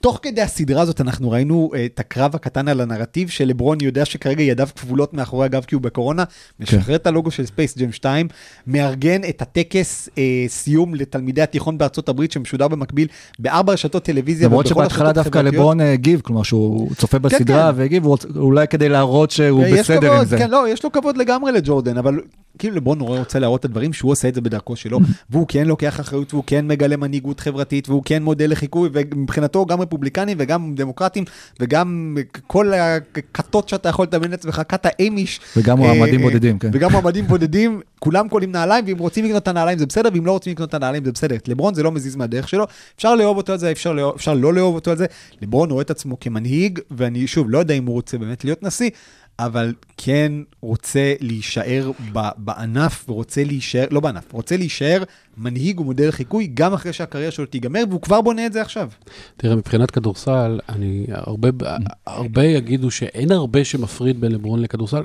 [0.00, 4.42] תוך כדי הסדרה הזאת אנחנו ראינו אה, את הקרב הקטן על הנרטיב שלברון יודע שכרגע
[4.42, 6.24] ידיו כבולות מאחורי הגב כי הוא בקורונה,
[6.60, 8.28] משחרר את הלוגו של ספייס ג'ם 2,
[8.66, 13.08] מארגן את הטקס אה, סיום לתלמידי התיכון בארצות הברית שמשודר במקביל
[13.38, 14.48] בארבע רשתות טלוויזיה.
[14.48, 15.38] למרות שבהתחלה דווקא.
[15.38, 17.78] לברון אה, הגיב, כלומר שהוא צופה בסדרה כן.
[17.78, 18.04] והגיב,
[18.36, 20.38] אולי כדי להראות שהוא בסדר כבוד, עם זה.
[20.38, 22.20] כן, לא, יש לו כבוד לגמרי לג'ורדן, אבל
[22.60, 25.66] כאילו לברון נורא רוצה להראות את הדברים שהוא עושה את זה בדרכו שלו, והוא כן
[25.66, 30.74] לוקח אחריות, והוא כן מגלה מנהיגות חברתית, והוא כן מודל לחיקוי, ומבחינתו גם רפובליקנים וגם
[30.74, 31.24] דמוקרטים,
[31.60, 35.40] וגם כל הכתות שאתה יכול לדמיין לעצמך, כת האמיש.
[35.56, 36.70] וגם אה, מועמדים אה, בודדים, כן.
[36.72, 40.32] וגם מועמדים בודדים, כולם קולים נעליים, ואם רוצים לקנות את הנעליים זה בסדר, ואם לא
[40.32, 41.36] רוצים לקנות את הנעליים זה בסדר.
[41.48, 44.54] לברון זה לא מזיז מהדרך שלו, אפשר לאהוב אותו על זה, אפשר, לאהוב, אפשר לא
[44.54, 45.06] לאהוב אותו על זה.
[45.42, 48.90] לברון רואה את עצמו כמנהיג, ואני שוב לא יודע אם הוא רוצה באמת להיות נשיא,
[49.46, 55.02] אבל כן רוצה להישאר ב- בענף, ורוצה להישאר, לא בענף, רוצה להישאר
[55.38, 58.88] מנהיג ומודל חיקוי, גם אחרי שהקריירה שלו תיגמר, והוא כבר בונה את זה עכשיו.
[59.36, 61.48] תראה, מבחינת כדורסל, אני, הרבה,
[62.06, 65.02] הרבה יגידו שאין הרבה שמפריד בין לברון לכדורסל,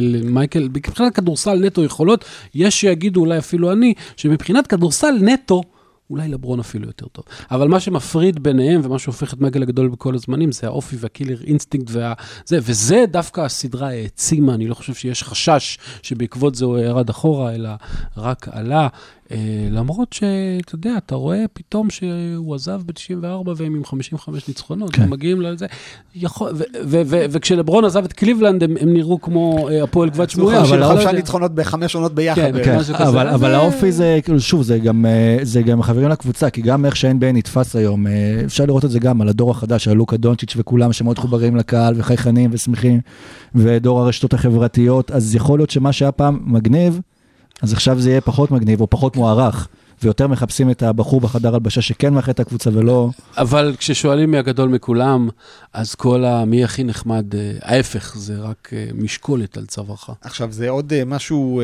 [0.00, 5.62] למייקל, מבחינת כדורסל נטו יכולות, יש שיגידו, אולי אפילו אני, שמבחינת כדורסל נטו,
[6.12, 7.24] אולי לברון אפילו יותר טוב.
[7.50, 11.36] אבל מה שמפריד ביניהם ומה שהופך את מייקל הגדול בכל הזמנים, זה האופי וה killer
[11.46, 12.12] instinct וה...
[12.46, 17.54] זה, וזה דווקא הסדרה העצימה, אני לא חושב שיש חשש שבעקבות זה הוא ירד אחורה,
[17.54, 17.70] אלא
[18.16, 18.88] רק עלה.
[19.32, 19.38] אה,
[19.70, 20.26] למרות שאתה
[20.74, 23.24] יודע, אתה רואה פתאום שהוא עזב ב-94
[23.56, 25.02] והם עם 55 ניצחונות, כן.
[25.02, 25.66] הם מגיעים לזה.
[26.16, 30.30] יכול, ו- ו- ו- וכשלברון עזב את קליבלנד, הם, הם נראו כמו אה, הפועל גבעת
[30.30, 30.56] שמואל.
[30.56, 32.40] אבל שיכול חמישה ניצחונות בחמש עונות ביחד.
[32.40, 32.64] כן.
[32.64, 32.78] כן.
[33.02, 36.50] אבל, אז אבל זה- האופי זה, כאילו, שוב, זה גם, אה, זה גם חברים לקבוצה,
[36.50, 38.06] כי גם איך שה-NBA נתפס היום,
[38.44, 41.94] אפשר לראות את זה גם על הדור החדש, על לוקה דונצ'יץ' וכולם שמאוד מחוברים לקהל
[41.96, 43.00] וחייכנים ושמחים,
[43.54, 47.00] ודור הרשתות החברתיות, אז יכול להיות שמה שהיה פעם מגניב,
[47.62, 49.68] אז עכשיו זה יהיה פחות מגניב או פחות מוערך,
[50.02, 53.08] ויותר מחפשים את הבחור בחדר הלבשה שכן מאחד את הקבוצה ולא...
[53.36, 55.28] אבל כששואלים מי הגדול מכולם,
[55.72, 56.44] אז כל ה...
[56.44, 60.10] מי הכי נחמד, אה, ההפך, זה רק אה, משקולת על צווארך.
[60.20, 61.62] עכשיו זה עוד אה, משהו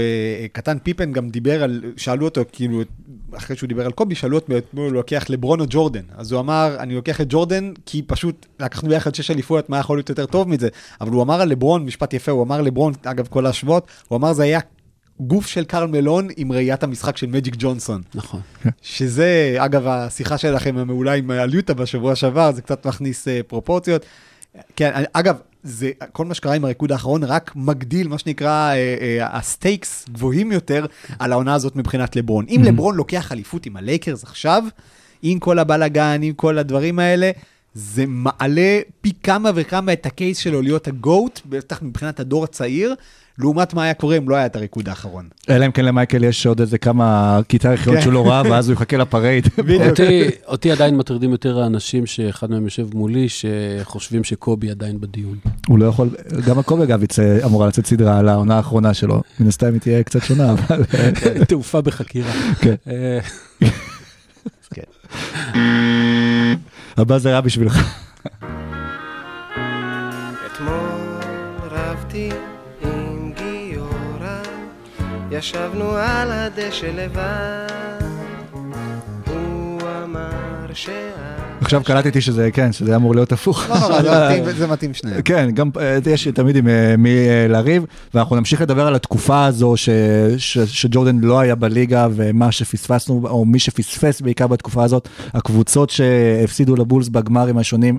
[0.52, 2.82] קטן, פיפן גם דיבר על, שאלו אותו, כאילו,
[3.36, 6.02] אחרי שהוא דיבר על קובי, שאלו אותו אם הוא לוקח לברון או ג'ורדן.
[6.16, 9.98] אז הוא אמר, אני לוקח את ג'ורדן, כי פשוט לקחנו ביחד שש אליפויות, מה יכול
[9.98, 10.68] להיות יותר טוב מזה?
[11.00, 14.32] אבל הוא אמר על לברון, משפט יפה, הוא אמר לברון, אגב, כל ההשוואות, הוא אמר
[14.32, 14.60] זה היה
[15.20, 18.02] גוף של קרל מלון עם ראיית המשחק של מג'יק ג'ונסון.
[18.14, 18.40] נכון.
[18.82, 24.06] שזה, אגב, השיחה שלכם המעולה עם הליוטה בשבוע שעבר, זה קצת מכניס אה, פרופורציות.
[24.76, 28.74] כן, אני- אגב, זה, כל מה שקרה עם הריקוד האחרון רק מגדיל, מה שנקרא, אה,
[29.00, 30.86] אה, ה stakes גבוהים יותר
[31.18, 32.44] על העונה הזאת מבחינת לברון.
[32.48, 34.64] אם לברון לוקח אליפות עם הלייקרס עכשיו,
[35.22, 37.30] עם כל הבלאגן, עם כל הדברים האלה,
[37.74, 42.44] זה מעלה פי כמה וכמה את ה case שלו להיות ה GOAT, בטח מבחינת הדור
[42.44, 42.94] הצעיר,
[43.38, 45.28] לעומת מה היה קורה אם לא היה את הריקוד האחרון.
[45.50, 48.02] אלא אם כן למייקל יש עוד איזה כמה קלטות רכילות כן.
[48.02, 49.48] שהוא לא ראה, ואז הוא יחכה ל parade.
[50.48, 55.38] אותי, עדיין מטרידים יותר האנשים שאחד מהם יושב מולי, שחושבים שקובי עדיין בדיון.
[55.68, 56.10] הוא לא יכול,
[56.46, 57.02] גם הקובי אגב
[57.44, 60.84] אמורה לצאת סדרה על העונה האחרונה שלו, מן הסתם היא תהיה קצת שונה, אבל
[61.48, 62.32] תעופה בחקירה.
[62.60, 62.74] כן.
[62.88, 63.18] אה,
[66.96, 67.98] הבא זה היה בשבילך.
[70.46, 71.20] אתמול
[71.70, 72.30] רבתי
[75.38, 77.66] ישבנו על הדשא לבד,
[79.26, 80.92] הוא אמר שה...
[81.60, 83.64] עכשיו קלטתי שזה, כן, שזה אמור להיות הפוך.
[83.70, 85.22] לא זה מתאים- זה מתאים שניהם.
[85.22, 89.44] כן, גם אה, יש תמיד עם אה, מי אה, לריב, ואנחנו נמשיך לדבר על התקופה
[89.44, 89.88] הזו ש,
[90.38, 96.76] ש, שג'ורדן לא היה בליגה, ומה שפספסנו, או מי שפספס בעיקר בתקופה הזאת, הקבוצות שהפסידו
[96.76, 97.98] לבולס בגמרים השונים.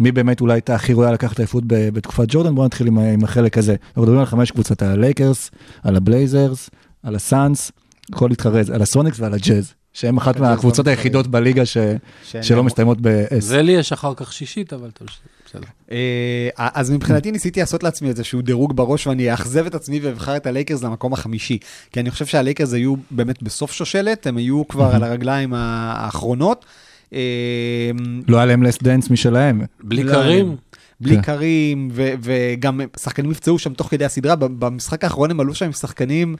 [0.00, 2.54] מי באמת אולי הייתה הכי ראויה לקחת אליפות בתקופת ג'ורדן?
[2.54, 3.76] בואו נתחיל עם, עם החלק הזה.
[3.86, 5.50] אנחנו מדברים על חמש קבוצות, על הלייקרס,
[5.82, 6.70] על הבלייזרס,
[7.02, 7.72] על הסאנס,
[8.12, 11.76] יכול להתחרז, על הסוניקס ועל הג'אז, שהם אחת מהקבוצות היחידות בליגה ש,
[12.42, 13.40] שלא מסתיימות ב-S.
[13.40, 15.66] זה לי יש אחר כך שישית, אבל תמשיך, בסדר.
[15.92, 20.46] אה, אז מבחינתי ניסיתי לעשות לעצמי איזשהו דירוג בראש ואני אאכזב את עצמי ואבחר את
[20.46, 21.58] הלייקרס למקום החמישי.
[21.92, 26.64] כי אני חושב שהלייקרס היו באמת בסוף שושלת, הם היו כבר על הרגליים האחרונות.
[27.12, 27.90] אה,
[28.28, 29.62] לא היה להם last dance משלהם.
[29.82, 30.56] בלי לא, קרים,
[31.00, 31.22] בלי כן.
[31.22, 36.36] קרים, וגם שחקנים נפצעו שם תוך כדי הסדרה, במשחק האחרון הם עלו שם עם שחקנים,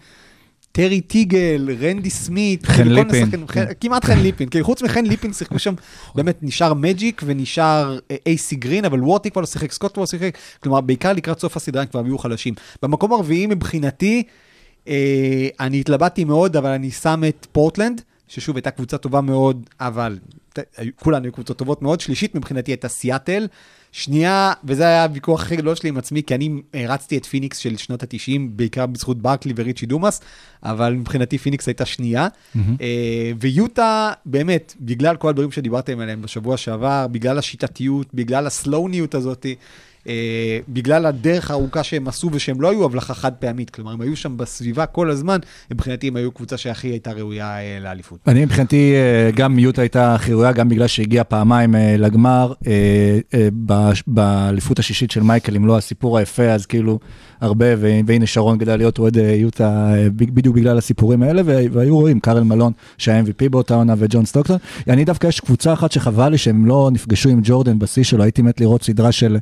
[0.73, 3.31] טרי טיגל, רנדי סמית, חן כאילו ליפין.
[3.49, 5.75] חן- כמעט חן ליפין, כי חוץ מחן ליפין שיחקו שם,
[6.15, 10.03] באמת נשאר מג'יק ונשאר אה, איי סי גרין, אבל וורת'י כבר לא שיחק, סקוט כבר
[10.03, 12.55] לא שיחק, כלומר בעיקר לקראת סוף הסדרה הם כבר היו חלשים.
[12.83, 14.23] במקום הרביעי מבחינתי,
[14.89, 20.19] אה, אני התלבטתי מאוד, אבל אני שם את פורטלנד, ששוב הייתה קבוצה טובה מאוד, אבל
[20.59, 20.93] ת- היו-
[21.33, 22.01] קבוצות טובות מאוד.
[22.01, 23.47] שלישית מבחינתי הייתה סיאטל.
[23.93, 27.77] שנייה, וזה היה הוויכוח הכי גדול שלי עם עצמי, כי אני הרצתי את פיניקס של
[27.77, 30.21] שנות ה-90, בעיקר בזכות ברקלי וריצ'י דומאס,
[30.63, 32.29] אבל מבחינתי פיניקס הייתה שנייה.
[32.81, 39.47] אה, ויוטה, באמת, בגלל כל הדברים שדיברתם עליהם בשבוע שעבר, בגלל השיטתיות, בגלל הסלוניות הזאת,
[40.09, 40.13] אה,
[40.69, 44.37] בגלל הדרך הארוכה שהם עשו ושהם לא היו הבלחה חד פעמית, כלומר הם היו שם
[44.37, 45.39] בסביבה כל הזמן,
[45.71, 48.19] מבחינתי הם היו קבוצה שהכי הייתה ראויה אה, לאליפות.
[48.27, 53.19] אני מבחינתי, אה, גם מיוטה הייתה הכי ראויה, גם בגלל שהגיעה פעמיים אה, לגמר, אה,
[53.35, 53.49] אה,
[54.07, 56.99] באליפות השישית של מייקל, אם לא הסיפור היפה, אז כאילו
[57.41, 57.67] הרבה,
[58.07, 62.21] והנה שרון גדל להיות אוהד אה, יוטה אה, בדיוק בגלל הסיפורים האלה, וה- והיו רואים,
[62.21, 64.57] קארל מלון, שהיה MVP באותה עונה, וג'ון סטוקטון.
[64.89, 68.43] אני דווקא, יש קבוצה אחת שחבל לי שהם לא נפגשו עם ג'ורדן בשיא שלו, הייתי
[68.43, 69.37] מת לראות סדרה של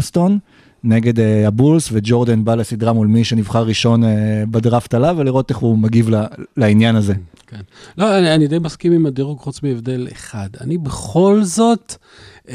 [0.00, 0.38] יוסטון.
[0.84, 5.58] נגד אה, הבולס, וג'ורדן בא לסדרה מול מי שנבחר ראשון אה, בדראפט עליו, ולראות איך
[5.58, 6.24] הוא מגיב ל-
[6.56, 7.14] לעניין הזה.
[7.46, 7.60] כן.
[7.98, 10.48] לא, אני, אני די מסכים עם הדירוג חוץ מהבדל אחד.
[10.60, 11.94] אני בכל זאת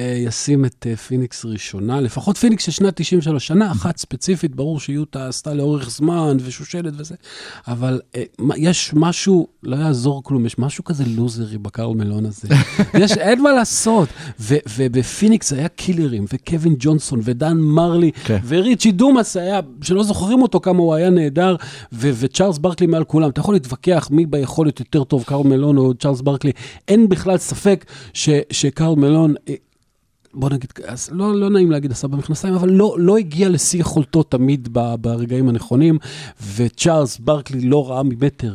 [0.02, 5.28] ישים את אה, פיניקס ראשונה, לפחות פיניקס של שנת 93, שנה אחת ספציפית, ברור שיוטה
[5.28, 7.16] עשתה לאורך זמן ושושלת וזה,
[7.68, 8.24] אבל אה,
[8.58, 12.48] יש משהו, לא יעזור כלום, יש משהו כזה לוזרי בקרל מלון הזה.
[13.02, 14.10] יש, אין מה לעשות.
[14.40, 18.38] ו- ובפיניקס היה קילרים, וקווין ג'ונסון, ודן מרלי, כן.
[18.48, 21.56] וריצ'י דומאס היה, שלא זוכרים אותו כמה הוא היה נהדר,
[21.94, 23.30] ו- וצ'ארלס ברקלי מעל כולם.
[23.30, 26.52] אתה יכול להתווכח מי ביכולת יותר טוב, קרל מלון או צ'ארלס ברקלי.
[26.88, 29.34] אין בכלל ספק ש- שקרל מלון...
[30.36, 30.74] אה, בוא נגיד,
[31.12, 35.50] לא, לא נעים להגיד עשה במכנסיים, אבל לא, לא הגיע לשיא יכולתו תמיד ב, ברגעים
[35.50, 35.98] הנכונים,
[36.56, 38.54] וצ'ארלס ברקלי לא ראה ממטר,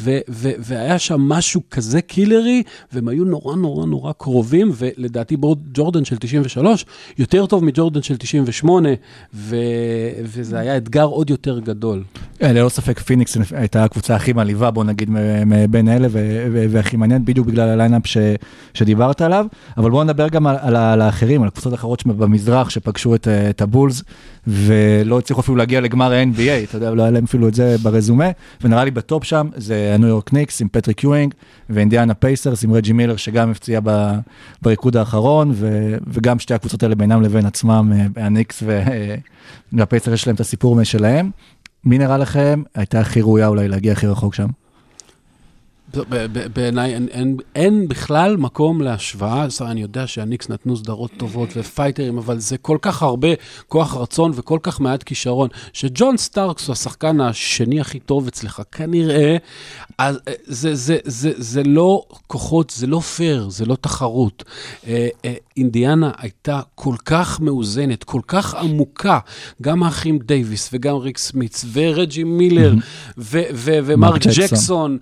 [0.00, 5.36] ו, ו, והיה שם משהו כזה קילרי, והם היו נורא נורא נורא קרובים, ולדעתי
[5.74, 6.84] ג'ורדן של 93
[7.18, 8.88] יותר טוב מג'ורדן של 98,
[9.34, 9.56] ו,
[10.22, 12.04] וזה היה אתגר עוד יותר גדול.
[12.38, 15.10] כן, ללא ספק פיניקס הייתה הקבוצה הכי מעליבה, בוא נגיד,
[15.46, 16.08] מבין אלה,
[16.70, 18.02] והכי מעניין, בדיוק בגלל ה lineup
[18.74, 19.46] שדיברת עליו.
[19.76, 23.50] אבל בואו נדבר גם על, על, על האחרים, על הקבוצות האחרות במזרח שפגשו את, אה,
[23.50, 24.02] את הבולס,
[24.46, 28.30] ולא הצליחו אפילו להגיע לגמר ה-NBA, אתה יודע, לא היה להם אפילו את זה ברזומה,
[28.60, 31.34] ונראה לי ב top שם זה הניו יורק ניקס עם פטריק יואינג,
[31.70, 34.18] ואינדיאנה פייסרס עם רג'י מילר, שגם הפציע ב-
[34.62, 39.14] בריקוד האחרון, ו- וגם שתי הקבוצות האלה בינם לבין עצמם, אה, הניקס אה,
[39.72, 41.30] והפייסרס יש להם את הסיפור משלהם.
[41.84, 44.46] מי נראה לכם הייתה הכי ראויה אולי להגיע הכי רחוק שם?
[46.52, 49.46] בעיניי אין, אין, אין בכלל מקום להשוואה.
[49.60, 53.28] אני יודע שהניקס נתנו סדרות טובות ופייטרים, אבל זה כל כך הרבה
[53.68, 59.36] כוח רצון וכל כך מעט כישרון, שג'ון סטארקס הוא השחקן השני הכי טוב אצלך, כנראה,
[59.98, 64.44] אז אה, זה, זה, זה, זה לא כוחות, זה לא פייר, זה לא תחרות.
[64.86, 69.18] אה, אה, אינדיאנה הייתה כל כך מאוזנת, כל כך עמוקה,
[69.62, 72.74] גם האחים דייוויס וגם ריק סמיץ ורג'י מילר
[73.18, 74.46] ומרק מרק ג'קסון.
[74.46, 74.98] ג'קסון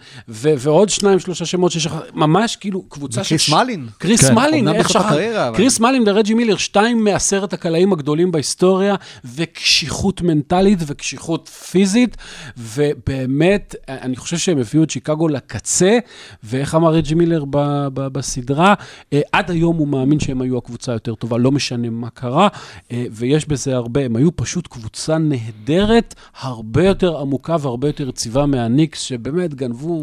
[0.80, 3.86] ועוד שניים, שלושה שמות שיש לך, ממש כאילו קבוצה וקריס ש- מלין.
[3.98, 4.34] קריס כן.
[4.34, 5.12] מלין, איך שכח?
[5.12, 12.16] אבל- קריס מלין ורג'י מילר, שתיים מעשרת הקלעים הגדולים בהיסטוריה, וקשיחות מנטלית וקשיחות פיזית,
[12.56, 15.98] ובאמת, אני חושב שהם הביאו את שיקגו לקצה,
[16.44, 18.74] ואיך אמר רג'י מילר ב- ב- בסדרה,
[19.12, 22.48] אה, עד היום הוא מאמין שהם היו הקבוצה היותר טובה, לא משנה מה קרה,
[22.92, 28.46] אה, ויש בזה הרבה, הם היו פשוט קבוצה נהדרת, הרבה יותר עמוקה והרבה יותר יציבה
[28.46, 30.02] מהניקס, שבאמת גנבו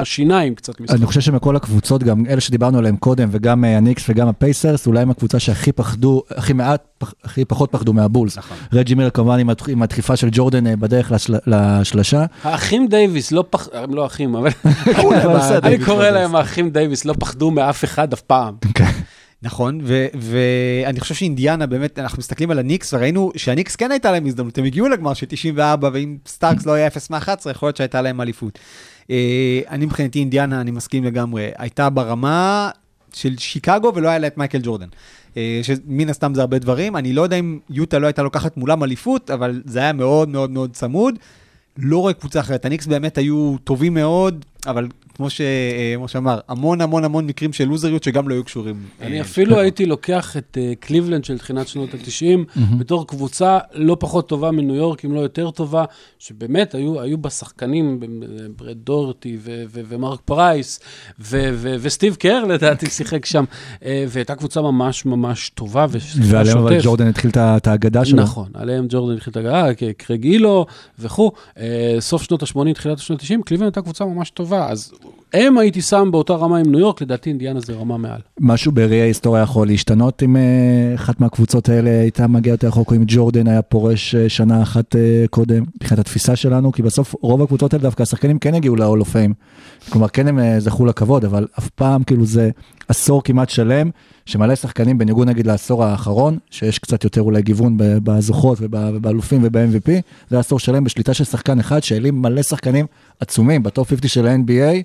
[0.00, 0.96] בשיניים קצת משחק.
[0.96, 5.00] אני חושב שמכל הקבוצות, גם אלה שדיברנו עליהם קודם, וגם אה, הניקס וגם הפייסרס, אולי
[5.00, 8.38] הם הקבוצה שהכי פחדו, הכי מעט, הכי פחות פחדו מהבולס.
[8.38, 8.56] נכון.
[8.72, 12.24] רג'י מילר כמובן עם הדח- עם הדחיפה של ג'ורדן אה, בדרך לשל- לשלשה.
[12.42, 13.68] האחים דייוויס לא פח...
[13.72, 14.50] הם לא אחים, אבל
[15.64, 16.10] אני קורא.
[16.10, 18.54] להם האחים דייוויס, לא פחדו מאף אחד אף פעם.
[19.42, 24.26] נכון, ו- ואני חושב שאינדיאנה, באמת, אנחנו מסתכלים על הניקס, וראינו שהניקס כן הייתה להם
[24.26, 28.02] הזדמנות, הם הגיעו לגמר של 94, ואם סטארקס לא היה 0 מ-11, יכול להיות שהייתה
[28.02, 28.58] להם אליפות.
[29.10, 32.70] אה, אני מבחינתי אינדיאנה, אני מסכים לגמרי, הייתה ברמה
[33.12, 34.88] של שיקגו ולא היה לה את מייקל ג'ורדן.
[35.36, 38.82] אה, שמן הסתם זה הרבה דברים, אני לא יודע אם יוטה לא הייתה לוקחת מולם
[38.84, 41.14] אליפות, אבל זה היה מאוד מאוד מאוד צמוד.
[41.78, 47.04] לא רואה קבוצה אחרת, הניקס באמת היו טובים מאוד, אבל כמו שמשה אמר, המון המון
[47.04, 48.76] המון מקרים של לוזריות שגם לא היו קשורים.
[49.00, 53.96] אני אה, אפילו הייתי לוקח את אה, קליבלנד של תחילת שנות ה-90 בתור קבוצה לא
[54.00, 55.84] פחות טובה מניו יורק, אם לא יותר טובה,
[56.18, 58.00] שבאמת היו היו בה שחקנים,
[58.56, 60.80] ברד דורטי ו- ו- ומרק פרייס,
[61.20, 63.44] ו- ו- וסטיב קר לדעתי שיחק שם,
[63.84, 66.78] אה, והייתה קבוצה ממש ממש טובה ושיחקה ועליהם אבל.
[66.82, 68.22] ג'ורדן התחיל את האגדה שלו.
[68.22, 70.66] נכון, עליהם ג'ורדן התחיל את האגדה, קרייג אילו
[70.98, 71.32] וכו'.
[71.58, 74.92] אה, סוף שנות ה-80, תחילת שנות ה-90, קליבלנד הייתה קבוצה ממש טובה, אז
[75.32, 78.20] הם הייתי שם באותה רמה עם ניו יורק, לדעתי אינדיאנה זה רמה מעל.
[78.40, 80.42] משהו בראי ההיסטוריה יכול להשתנות אם אה,
[80.94, 85.24] אחת מהקבוצות האלה הייתה מגיעה יותר רחוק, אם ג'ורדן היה פורש אה, שנה אחת אה,
[85.30, 89.18] קודם, מבחינת התפיסה שלנו, כי בסוף רוב הקבוצות האלה דווקא השחקנים כן הגיעו ל-all.
[89.88, 92.50] כלומר, כן הם זכו לכבוד, אבל אף פעם כאילו זה
[92.88, 93.90] עשור כמעט שלם,
[94.26, 99.90] שמלא שחקנים בניגוד נגיד לעשור האחרון, שיש קצת יותר אולי גיוון בזוכות וב- ובאלופים וב-MVP,
[100.30, 102.86] זה עשור שלם בשליטה של שחקן אחד שהעלים מלא שחקנים
[103.20, 104.82] עצומים ב top 50 של ה-NBA,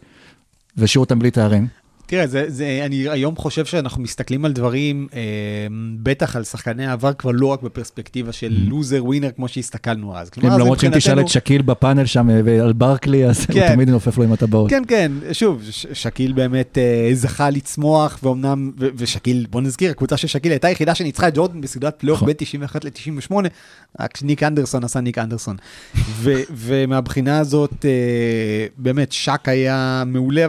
[0.77, 1.80] והשאיר אותם בלי תארים.
[2.11, 5.19] תראה, זה, זה, אני היום חושב שאנחנו מסתכלים על דברים, אה,
[6.03, 10.29] בטח על שחקני העבר, כבר לא רק בפרספקטיבה של loser winner כמו שהסתכלנו אז.
[10.29, 13.73] כלומר, כן, למרות שאם תשאל את שקיל בפאנל שם אה, ועל ברקלי, אז הוא כן.
[13.73, 14.69] תמיד נופף לו עם הטבעות.
[14.69, 20.17] כן, כן, שוב, ש- שקיל באמת אה, זכה לצמוח, ואומנם, ו- ושקיל, בוא נזכיר, הקבוצה
[20.17, 22.25] של שקיל הייתה היחידה שניצחה את ג'ורדן בסדרת פלייאוף נכון.
[22.25, 23.33] בין 91 ל-98,
[23.99, 25.55] רק שניק אנדרסון עשה ניק אנדרסון.
[25.95, 27.91] ו- ומהבחינה הזאת, אה,
[28.77, 30.45] באמת, שק היה מעולה.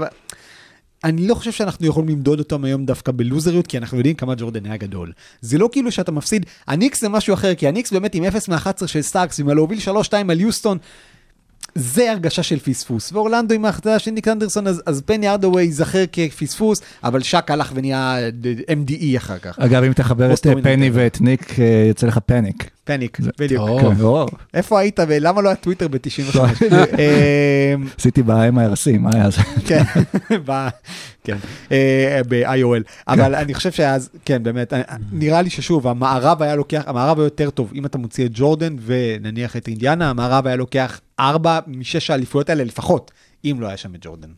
[1.04, 4.66] אני לא חושב שאנחנו יכולים למדוד אותם היום דווקא בלוזריות, כי אנחנו יודעים כמה ג'ורדן
[4.66, 5.12] היה גדול.
[5.40, 8.86] זה לא כאילו שאתה מפסיד, הניקס זה משהו אחר, כי הניקס באמת עם 0 מ-11
[8.86, 9.90] של סטארקס, ועם הלהוביל 3-2
[10.28, 10.78] על יוסטון,
[11.74, 13.12] זה הרגשה של פספוס.
[13.12, 17.72] ואורלנדו עם ההחלטה של ניק אנדרסון, אז, אז פני הארדוויי ייזכר כפספוס, אבל שק הלך
[17.74, 18.16] ונהיה
[18.68, 19.58] MDE אחר כך.
[19.58, 20.46] אגב, אם תחבר את.
[20.62, 22.70] פני ואת ניק, אה, יוצא לך פניק.
[22.84, 23.68] פניק, בדיוק.
[24.54, 26.38] איפה היית ולמה לא היה טוויטר ב-95?
[27.98, 29.42] עשיתי ב-MIRC, מה היה זה?
[29.68, 29.82] כן,
[31.24, 31.36] כן,
[31.72, 32.82] אה, ב-IOL.
[33.08, 37.26] אבל אני חושב שאז, כן, באמת, אה, נראה לי ששוב, המערב היה לוקח, המערב היה
[37.26, 42.10] יותר טוב, אם אתה מוציא את ג'ורדן ונניח את אינדיאנה, המערב היה לוקח ארבע משש
[42.10, 43.10] האליפויות האלה לפחות,
[43.44, 44.28] אם לא היה שם את ג'ורדן.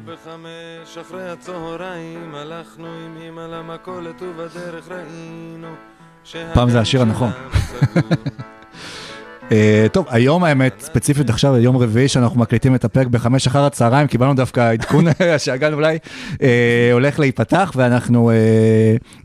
[0.00, 5.68] אתמול בחמש אחרי הצהריים הלכנו עם אמא למכולת ובדרך ראינו
[6.54, 7.30] פעם זה השיר הנכון.
[9.92, 14.34] טוב, היום האמת, ספציפית עכשיו, יום רביעי שאנחנו מקליטים את הפרק בחמש אחר הצהריים, קיבלנו
[14.34, 15.04] דווקא עדכון
[15.38, 15.98] שהגן אולי
[16.42, 18.34] אה, הולך להיפתח, ואנחנו אה,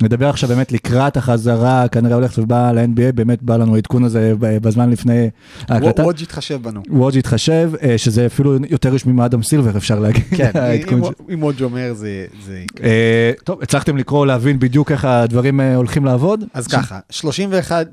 [0.01, 4.89] נדבר עכשיו באמת לקראת החזרה, כנראה הולכת ובאה ל-NBA, באמת בא לנו העדכון הזה בזמן
[4.89, 5.29] לפני
[5.69, 6.03] ההקלטה.
[6.03, 6.81] וודג' התחשב בנו.
[6.89, 10.23] וודג' התחשב, אה, שזה אפילו יותר רשמי מאדם סילבר, אפשר להגיד.
[10.37, 10.51] כן,
[11.33, 12.25] אם- וודג' אומר זה...
[12.45, 12.87] זה יקרה.
[12.87, 16.43] אה, טוב, הצלחתם לקרוא, להבין בדיוק איך הדברים אה, הולכים לעבוד?
[16.53, 17.87] אז ככה, 31,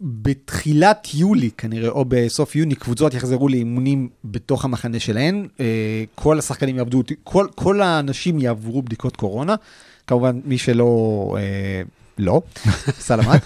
[0.00, 5.48] בתחילת יולי כנראה, או בסוף יוני, קבוצות יחזרו לאימונים בתוך המחנה שלהן.
[5.60, 9.54] אה, כל השחקנים יעבדו, כל, כל האנשים יעברו בדיקות קורונה.
[10.06, 11.82] כמובן, מי שלא, אה,
[12.18, 12.42] לא,
[13.06, 13.42] סלמת.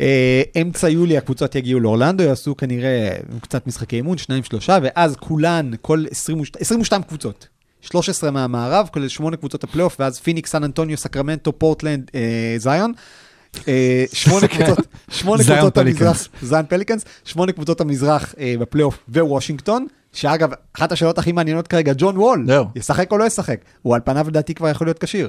[0.00, 3.10] אה, אמצע יולי הקבוצות יגיעו לאורלנדו, יעשו כנראה
[3.42, 7.48] קצת משחקי אימון, שניים, שלושה, ואז כולן, כל 22, 22 קבוצות.
[7.80, 12.92] 13 מהמערב, כולל 8 קבוצות הפלייאוף, ואז פיניקס, סן אנטוניו, סקרמנטו, פורטלנד, אה, זיון.
[13.68, 15.42] אה, שמונה קבוצות, שמונה.
[15.76, 21.92] המזרח, זיון פליקנס, שמונה קבוצות המזרח אה, בפלייאוף ווושינגטון, שאגב, אחת השאלות הכי מעניינות כרגע,
[21.96, 22.64] ג'ון וול, זהו.
[22.76, 23.60] ישחק או לא ישחק?
[23.82, 25.28] הוא על פניו לדעתי כבר יכול להיות כשיר.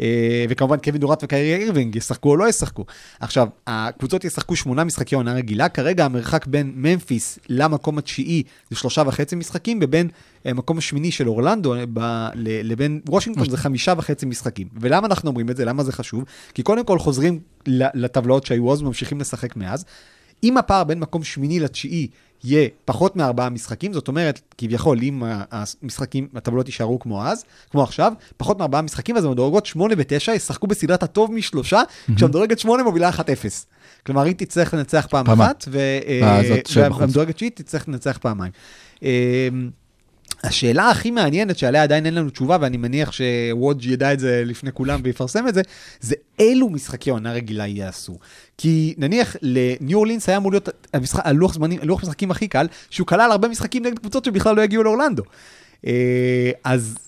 [0.00, 2.84] אה, וכמובן קווין דוראנט וקיירי אירווינג ישחקו או לא ישחקו.
[3.20, 9.02] עכשיו, הקבוצות ישחקו שמונה משחקי עונה רגילה, כרגע המרחק בין ממפיס למקום התשיעי זה שלושה
[9.06, 10.08] וחצי משחקים, ובין
[10.44, 14.68] המקום השמיני של אורלנדו אה, ב, לבין וושינגטון זה חמישה וחצי משחקים.
[14.80, 15.64] ולמה אנחנו אומרים את זה?
[15.64, 16.24] למה זה חשוב?
[16.54, 17.40] כי קודם כל חוזרים
[17.94, 19.84] לטבלאות שהיו אז וממשיכים לשחק מאז.
[20.42, 22.08] אם הפער בין מקום שמיני לתשיעי
[22.44, 28.12] יהיה פחות מארבעה משחקים, זאת אומרת, כביכול, אם המשחקים, הטבלות יישארו כמו אז, כמו עכשיו,
[28.36, 31.82] פחות מארבעה משחקים, אז המדורגות שמונה ותשע ישחקו בסדרת הטוב משלושה,
[32.16, 33.22] כשהמדורגת שמונה מובילה 1-0.
[34.06, 35.50] כלומר, היא תצטרך לנצח פעם פעמיים.
[35.50, 37.00] אחת, ו- אה, שבחוץ.
[37.00, 38.52] והמדורגת תשיעית תצטרך לנצח פעמיים.
[40.44, 44.72] השאלה הכי מעניינת שעליה עדיין אין לנו תשובה, ואני מניח שוודג' ידע את זה לפני
[44.72, 45.62] כולם ויפרסם את זה,
[46.00, 48.18] זה אילו משחקי עונה רגילה יעשו.
[48.58, 53.06] כי נניח לניו אורלינס היה אמור להיות המשחק, הלוח זמנים, הלוח משחקים הכי קל, שהוא
[53.06, 55.22] כלל הרבה משחקים נגד קבוצות שבכלל לא יגיעו לאורלנדו.
[55.86, 56.98] אה, אז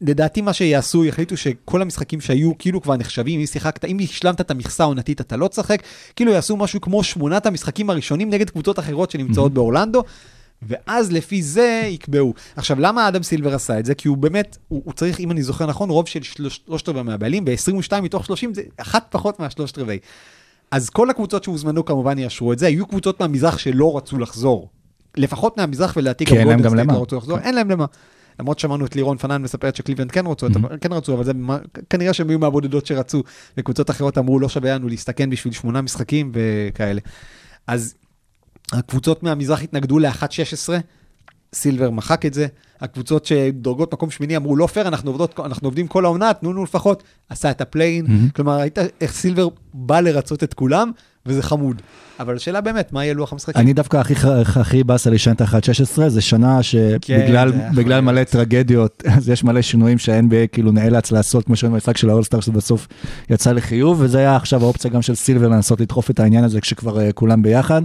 [0.00, 4.50] לדעתי מה שיעשו, יחליטו שכל המשחקים שהיו כאילו כבר נחשבים, אם שיחקת, אם השלמת את
[4.50, 5.82] המכסה העונתית אתה לא תשחק,
[6.16, 10.02] כאילו יעשו משהו כמו שמונת המשחקים הראשונים נגד קבוצות אחרות שנמצאות באורלנדו.
[10.62, 12.34] ואז לפי זה יקבעו.
[12.56, 13.94] עכשיו, למה אדם סילבר עשה את זה?
[13.94, 17.02] כי הוא באמת, הוא, הוא צריך, אם אני זוכר נכון, רוב של שלוש- שלושת רבעי
[17.02, 19.98] מהבעלים, ב-22 מתוך 30 זה אחת פחות מהשלושת רבעי.
[20.70, 24.68] אז כל הקבוצות שהוזמנו כמובן יאשרו את זה, היו קבוצות מהמזרח שלא רצו לחזור.
[25.16, 26.90] לפחות מהמזרח ולדעתי להם גולדן גם סטייט.
[26.90, 27.84] לא רצו לחזור, אין להם למה.
[28.40, 30.76] למרות שמענו את לירון פנאן מספרת שקליבלנד כן רצו, Mm-hmm.
[30.80, 31.32] כן רצו, אבל זה
[31.90, 33.22] כנראה שהם היו מהבודדות שרצו,
[33.58, 37.00] וקבוצות אחרות אמרו לא שווה לנו להסתכן בשביל שמונה משחקים וכאלה.
[37.66, 37.94] אז
[38.72, 40.68] הקבוצות מהמזרח התנגדו ל-1-16,
[41.54, 42.46] סילבר מחק את זה.
[42.80, 46.64] הקבוצות שדורגות מקום שמיני אמרו לא פייר, אנחנו, עובדות, אנחנו עובדים כל העונה, תנו לנו
[46.64, 48.04] לפחות, עשה את ה play-in.
[48.08, 48.28] מהמם.
[48.28, 50.90] כלומר, ראית איך סילבר בא לרצות את כולם,
[51.28, 51.82] וזה חמוד.
[52.20, 53.60] אבל השאלה באמת, מה יהיה לוח המשחקים?
[53.62, 54.14] אני דווקא הכי,
[54.56, 58.24] הכי באסה לי שנת ה-16, זה שנה שבגלל כן, מלא.
[58.24, 62.88] טרגדיות, אז יש מלא שינויים שה-NBA כאילו נאלץ לעשות, כמו שראינו במשחק של האולסטאר שבסוף
[63.30, 67.00] יצא לחיוב, וזה היה עכשיו האופציה גם של סילבר לנסות לדחוף את העניין הזה כשכבר
[67.00, 67.82] אה, כולם ביחד,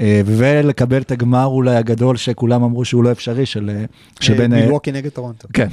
[0.00, 3.84] אה, ולקבל את הגמר אולי הגדול שכולם אמרו שהוא לא אפשרי, של אה,
[4.20, 4.54] שבין...
[4.54, 5.48] מילווקי נגד טורונטו.
[5.52, 5.68] כן,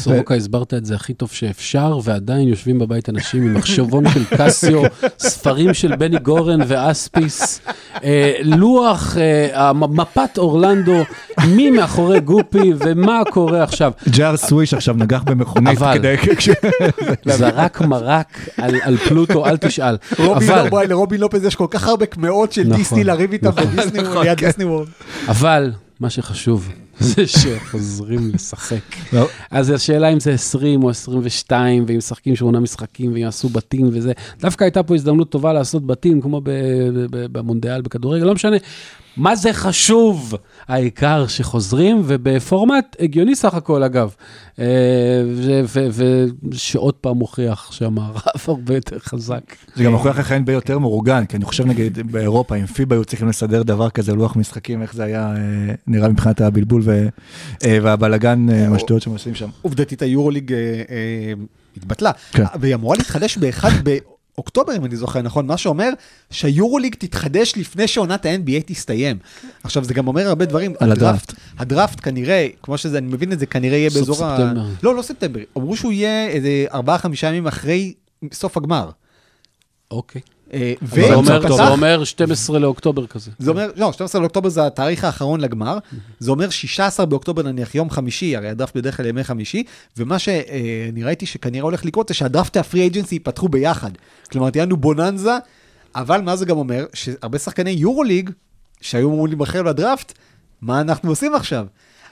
[0.00, 4.82] סורוקה, הסברת את זה הכי טוב שאפשר, ועדיין יושבים בבית אנשים עם מחשבון של קסיו,
[5.18, 7.60] ספרים של בני גורן ואספיס,
[8.04, 10.96] אה, לוח, אה, מפת אורלנדו,
[11.48, 13.92] מי מאחורי גופי ומה קורה עכשיו.
[14.08, 16.16] ג'אר סוויש עכשיו נגח במכונית אבל- כדי...
[17.38, 18.26] זרק מרק
[18.56, 19.96] על, על פלוטו, אל תשאל.
[20.18, 20.36] לא-
[20.88, 23.64] לרובין לופז יש כל כך הרבה קמעות של נכון, דיסני לריב איתם נכון.
[23.64, 24.50] בדיסני נכון, כן.
[24.62, 24.88] וורד.
[25.28, 26.68] אבל, מה שחשוב,
[27.00, 29.12] זה שחוזרים לשחק.
[29.12, 29.26] לא.
[29.50, 34.12] אז השאלה אם זה 20 או 22, ואם משחקים שמונה משחקים, ואם יעשו בתים וזה.
[34.40, 36.40] דווקא הייתה פה הזדמנות טובה לעשות בתים, כמו
[37.10, 38.56] במונדיאל בכדורגל, לא משנה.
[39.16, 40.34] מה זה חשוב?
[40.68, 44.14] העיקר שחוזרים, ובפורמט הגיוני סך הכל, אגב.
[44.58, 44.64] אה,
[46.50, 49.42] ושעוד פעם מוכיח שהמערב הרבה יותר חזק.
[49.74, 53.04] זה גם מוכיח איך NBA יותר מאורגן, כי אני חושב נגיד באירופה, אם פיבה היו
[53.04, 56.82] צריכים לסדר דבר כזה, לוח משחקים, איך זה היה אה, נראה מבחינת הבלבול
[57.82, 59.48] והבלגן, אה, עם השטויות שהם עושים שם.
[59.62, 61.32] עובדתית היורוליג אה, אה,
[61.76, 62.44] התבטלה, כן.
[62.60, 63.70] והיא אמורה להתחדש באחד
[64.34, 65.90] באוקטובר, אם אני זוכר נכון, מה שאומר
[66.30, 69.18] שהיורוליג תתחדש לפני שעונת ה-NBA תסתיים.
[69.62, 70.74] עכשיו, זה גם אומר הרבה דברים.
[70.80, 71.34] על הדראפט.
[71.58, 74.52] הדראפט כנראה, כמו שזה, אני מבין את זה, כנראה יהיה באזור ה...
[74.82, 77.94] לא, לא ספטמבר, אמרו שהוא יהיה איזה ארבעה-חמישה ימים אחרי
[78.32, 78.90] סוף הגמר.
[79.90, 80.20] אוקיי.
[80.24, 83.30] אה, זה וזה אומר- פתח- זה אומר 12 לאוקטובר כזה.
[83.38, 85.78] זה אומר, לא, 12 לאוקטובר זה התאריך האחרון לגמר,
[86.18, 89.62] זה אומר 16 באוקטובר נניח יום חמישי, הרי הדראפט בדרך כלל ימי חמישי,
[89.96, 93.90] ומה שאני ראיתי שכנראה הולך לקרות זה שהדראפט והפרי אייג'נסי ייפתחו ביחד.
[94.30, 95.36] כלומר, תהיה לנו בוננזה,
[95.94, 96.86] אבל מה זה גם אומר?
[96.94, 98.30] שהרבה שחקני יורוליג,
[98.80, 100.12] שהיו אמורים להיבחר לדראפט,
[100.62, 101.66] מה אנחנו עושים עכשיו?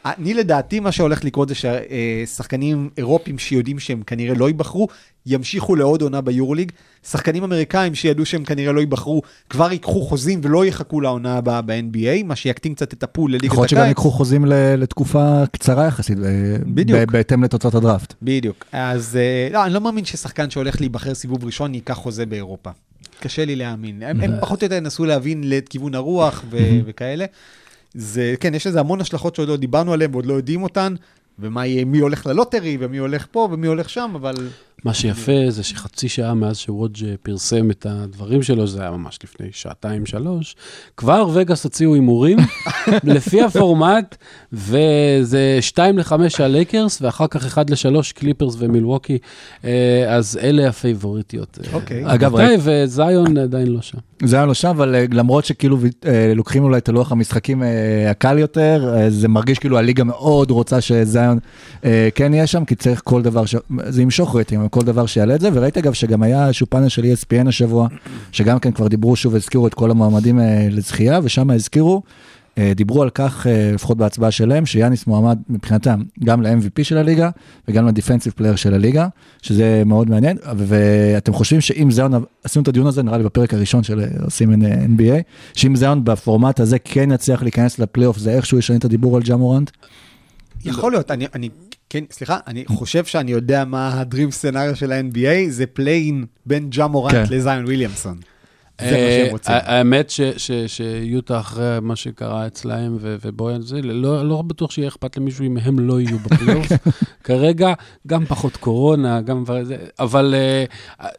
[0.04, 4.88] אני לדעתי, מה שהולך לקרות זה ששחקנים אירופים שיודעים שהם כנראה לא ייבחרו,
[5.26, 6.72] ימשיכו לעוד עונה ביורוליג.
[7.10, 12.24] שחקנים אמריקאים שידעו שהם כנראה לא ייבחרו, כבר ייקחו חוזים ולא יחכו לעונה הבאה ב-NBA,
[12.24, 13.88] מה שיקטין קצת את הפול לליגת יכול להיות שגם הקיץ.
[13.88, 14.44] ייקחו חוזים
[14.78, 16.24] לתקופה קצרה יחסית, ב-
[16.66, 17.10] בדיוק.
[17.10, 18.14] בהתאם לתוצאות הדראפט.
[18.22, 18.64] בדיוק.
[18.72, 22.70] אז אה, לא, אני לא מאמין ששחקן שהולך להיבחר סיבוב ראשון ייקח חוזה באירופה.
[23.20, 24.02] קשה לי להאמין.
[24.02, 27.24] הם, הם פחות או יותר ינסו להבין את כיוון הרוח ו- וכאלה.
[27.94, 30.94] זה, כן, יש לזה המון השלכות שעוד לא דיברנו עליהן ועוד לא יודעים אותן,
[31.38, 34.34] ומה יהיה, מי הולך ל lottery, ומי הולך פה, ומי הולך שם, אבל...
[34.84, 39.46] מה שיפה זה שחצי שעה מאז שווג' פרסם את הדברים שלו, זה היה ממש לפני
[39.52, 40.56] שעתיים, שלוש,
[40.96, 42.38] כבר וגאס הוציאו הימורים
[43.14, 44.16] לפי הפורמט,
[44.52, 49.18] וזה 2 ל-5 על לייקרס, ואחר כך 1 ל-3 קליפרס ומילווקי,
[49.64, 51.58] אה, אז אלה הפייבוריטיות.
[51.64, 52.02] אה, אוקיי.
[52.14, 53.98] אגב, רבותיי, וזיון עדיין לא שם.
[54.22, 58.10] זה היה לא שם, אבל אה, למרות שכאילו אה, לוקחים אולי את הלוח המשחקים אה,
[58.10, 61.38] הקל יותר, אה, זה מרגיש כאילו הליגה מאוד רוצה שזיון
[61.84, 63.54] אה, כן יהיה שם, כי צריך כל דבר, ש...
[63.88, 67.02] זה ימשוך רייטינג, כל דבר שיעלה את זה, וראיתי אגב שגם היה איזשהו פאנל של
[67.04, 67.88] ESPN השבוע,
[68.32, 72.02] שגם כן כבר דיברו שוב, הזכירו את כל המועמדים אה, לזכייה, ושם הזכירו,
[72.58, 77.30] אה, דיברו על כך, אה, לפחות בהצבעה שלהם, שיאניס מועמד מבחינתם גם ל-MVP של הליגה,
[77.68, 79.08] וגם ל defensive player של הליגה,
[79.42, 82.12] שזה מאוד מעניין, ואתם חושבים שאם זיון,
[82.44, 84.52] עשינו את הדיון הזה נראה לי בפרק הראשון של עושים
[84.96, 85.22] NBA,
[85.54, 89.38] שאם זיון בפורמט הזה כן יצליח להיכנס לפלייאוף, זה איכשהו ישנה את הדיבור על ג'ה
[89.38, 89.70] מורנט?
[90.64, 91.48] יכול להיות, אני, אני,
[91.90, 96.70] כן, סליחה, אני חושב שאני יודע מה ה dream scenario של ה-NBA, זה play-in בין
[96.70, 97.24] ג'ה מורנט כן.
[97.30, 98.18] לזיון וויליאמסון.
[98.80, 99.54] זה מה אה, שהם רוצים.
[99.58, 104.88] האמת ש- ש- שיוטה אחרי מה שקרה אצלהם ו- ובויאן זה, לא לא בטוח שיהיה
[104.88, 106.66] אכפת למישהו אם הם לא יהיו בפלייאוף.
[107.24, 107.72] כרגע,
[108.06, 109.44] גם פחות קורונה, גם
[109.98, 110.64] אבל אה,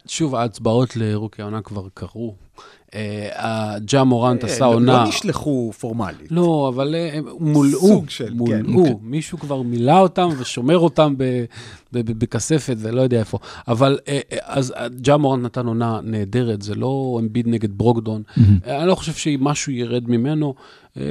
[0.06, 2.34] שוב, ההצבעות לרוקי העונה כבר קרו.
[2.94, 4.92] אה, ג'ה מורנט עשה אה, לא- עונה.
[5.02, 6.26] לא נשלחו פורמלית.
[6.30, 8.66] לא, אבל אה, הם מולאו, סוג של, כן.
[8.66, 11.14] מולאו, מישהו כבר מילא אותם ושומר אותם
[11.92, 13.38] בכספת ולא יודע איפה.
[13.68, 13.98] אבל
[14.42, 18.22] אז ג'ה מורנט נתן עונה נהדרת, זה לא אמביד נגד ברוקדון.
[18.66, 20.54] אני לא חושב שמשהו ירד ממנו.
[21.00, 21.04] אה,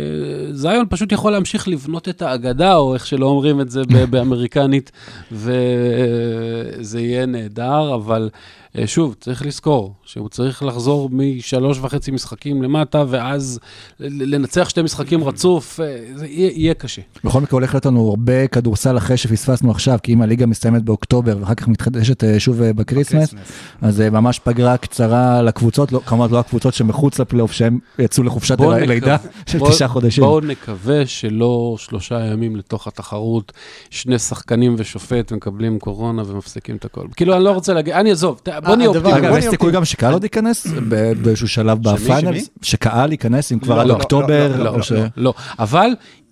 [0.54, 4.92] זיון פשוט יכול להמשיך לבנות את האגדה, או איך שלא אומרים את זה באמריקנית,
[5.32, 8.30] וזה יהיה נהדר, אבל
[8.78, 13.60] אה, שוב, צריך לזכור שהוא צריך לחזור משלוש וחצי משחקים למטה, ואז
[14.00, 15.86] לנצח שתי משחקים רצוף, אה,
[16.16, 17.02] זה יהיה, יהיה קשה.
[17.24, 21.38] בכל מקרה הולך להיות לנו הרבה כדורסל אחרי שפספסנו עכשיו, כי אם הליגה מסתיימת באוקטובר
[21.40, 23.34] ואחר כך מתחדשת שוב בקריסמס,
[23.82, 28.58] אז זה ממש פגרה קצרה לקבוצות, לא- כמובן לא הקבוצות שמחוץ לפלייאוף, שהם יצאו לחופשת
[28.58, 30.24] בואו הל- לידה נקווה- של תשעה חודשים.
[30.24, 33.52] בואו נקווה שלא שלושה ימים לתוך התחרות,
[33.90, 37.06] שני שחקנים ושופט מקבלים קורונה ומפסיקים את הכל.
[37.16, 39.26] כאילו, אני לא רוצה להגיד, אני אעזוב, בוא נהיה הדבר- אופטימיים.
[39.26, 39.72] אגב, יש סיכוי אופטימי.
[39.72, 42.50] גם שקהל עוד ייכנס ב- באיזשהו שלב בפיינלס?
[42.62, 44.78] שקהל ייכנס, אם כבר לא, עד לא, אוקטובר, לא, או
[45.18, 45.34] לא.
[45.60, 45.90] אבל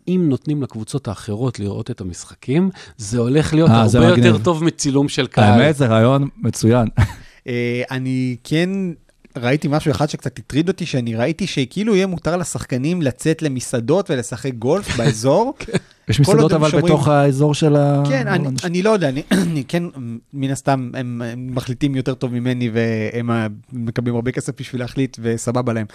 [0.08, 4.10] אם נותנים לקבוצות האחרות לראות את המשחקים, זה הולך להיות אה, זה הרבה.
[4.10, 5.62] יותר טוב מצילום של קהל.
[5.62, 6.88] האמת, זה רעיון מצוין.
[7.48, 8.70] אה, אני כן
[9.42, 14.54] ראיתי משהו אחד שקצת הטריד אותי, שאני ראיתי שכאילו יהיה מותר לשחקנים לצאת למסעדות ולשחק
[14.54, 15.54] גולף באזור.
[16.10, 18.04] יש כל מסעדות אבל שומרים- בתוך האזור של ה...
[18.10, 19.84] כן, אני, אני לא יודע, אני, אני כן,
[20.34, 25.18] מן הסתם, הם, הם מחליטים יותר טוב ממני והם אה, מקבלים הרבה כסף בשביל להחליט
[25.22, 25.86] וסבבה להם.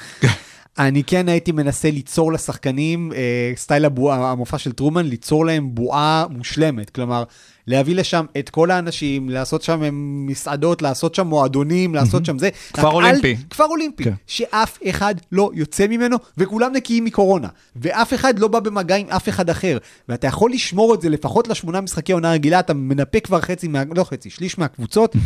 [0.78, 6.26] אני כן הייתי מנסה ליצור לשחקנים, אה, סטייל הבועה, המופע של טרומן, ליצור להם בועה
[6.30, 6.90] מושלמת.
[6.90, 7.24] כלומר,
[7.66, 9.80] להביא לשם את כל האנשים, לעשות שם
[10.26, 12.48] מסעדות, לעשות שם מועדונים, לעשות שם זה.
[12.72, 13.36] כפר אל- אולימפי.
[13.50, 14.12] כפר אולימפי, כן.
[14.26, 17.48] שאף אחד לא יוצא ממנו, וכולם נקיים מקורונה.
[17.76, 19.78] ואף אחד לא בא במגע עם אף אחד אחר.
[20.08, 23.82] ואתה יכול לשמור את זה לפחות לשמונה משחקי עונה רגילה, אתה מנפה כבר חצי, מה,
[23.96, 25.16] לא חצי, שליש מהקבוצות.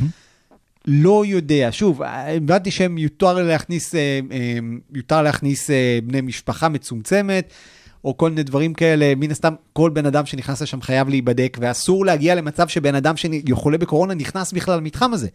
[0.87, 4.59] לא יודע, שוב, הבנתי שהם יותר להכניס, אה, אה,
[4.95, 7.53] יותר להכניס אה, בני משפחה מצומצמת,
[8.05, 12.07] או כל מיני דברים כאלה, מן הסתם כל בן אדם שנכנס לשם חייב להיבדק, ואסור
[12.07, 15.29] להגיע למצב שבן אדם שחולה בקורונה נכנס בכלל למתחם הזה.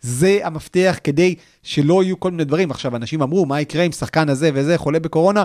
[0.00, 2.70] זה המפתח כדי שלא יהיו כל מיני דברים.
[2.70, 5.44] עכשיו, אנשים אמרו, מה יקרה אם שחקן הזה וזה חולה בקורונה?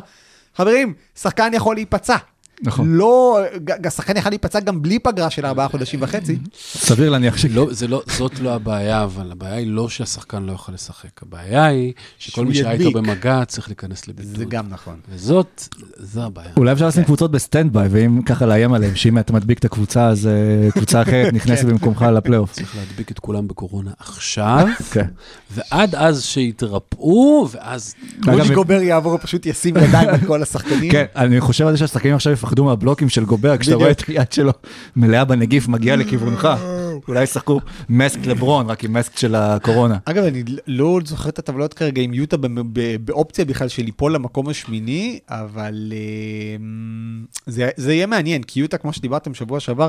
[0.56, 2.16] חברים, שחקן יכול להיפצע.
[2.64, 2.94] נכון.
[2.96, 3.40] לא,
[3.86, 6.38] השחקן יכול להיפצע גם בלי פגרה של ארבעה חודשים וחצי.
[6.78, 7.46] סביר להניח ש...
[7.46, 11.10] לא, זה לא, זאת לא הבעיה, אבל הבעיה היא לא שהשחקן לא יכול לשחק.
[11.22, 12.92] הבעיה היא שכל מי שהיה איתו.
[12.92, 14.36] במגע צריך להיכנס לבידוד.
[14.38, 14.96] זה גם נכון.
[15.10, 16.50] וזאת, זו הבעיה.
[16.58, 20.08] אולי אפשר לשים קבוצות ב standby, ואם ככה לאיים עליהם, שאם אתה מדביק את הקבוצה,
[20.08, 22.52] אז אה, קבוצה אחרת נכנסת במקומך לפלייאוף.
[22.54, 25.06] צריך להדביק את כולם בקורונה עכשיו, כן.
[25.52, 27.94] ועד אז שיתרפאו, ואז...
[28.28, 30.92] אם- גובר יעבור, פשוט ישים ידיים על כל השחקנים.
[30.92, 33.76] כן, אני חושב על זה שהשחקנים עכשיו יפחדו מהבלוקים של גובר, כשאתה.
[33.76, 34.52] רואה את היד שלו
[34.96, 36.48] מלאה בנגיף מגיע לכיוונך.
[37.08, 39.98] אולי ישחקו מסק לברון, רק עם מסק של הקורונה.
[40.06, 44.16] אגב, אני לא זוכר את הטבלאות כרגע עם יוטה ב- ב- באופציה בכלל של ליפול
[44.16, 46.66] למקום השמיני, אבל אה,
[47.76, 49.88] זה, יהיה מעניין, כי יוטה, כמו שדיברתם שבוע שעבר,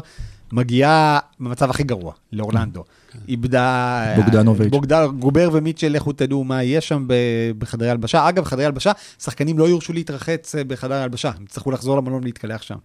[0.52, 2.84] מגיעה במצב הכי גרוע, לאורלנדו.
[3.28, 4.14] איבדה...
[4.16, 4.70] בוגדנוביץ'.
[4.70, 8.28] בוגדן, גובר ומיטשל, לכו תדעו מה יהיה שם ב- בחדרי הלבשה.
[8.28, 8.92] אגב, חדרי הלבשה,
[9.22, 12.76] שחקנים לא יורשו להתרחץ אה, בחדרי הלבשה, הם יצטרכו לחזור למלון להתקלח שם.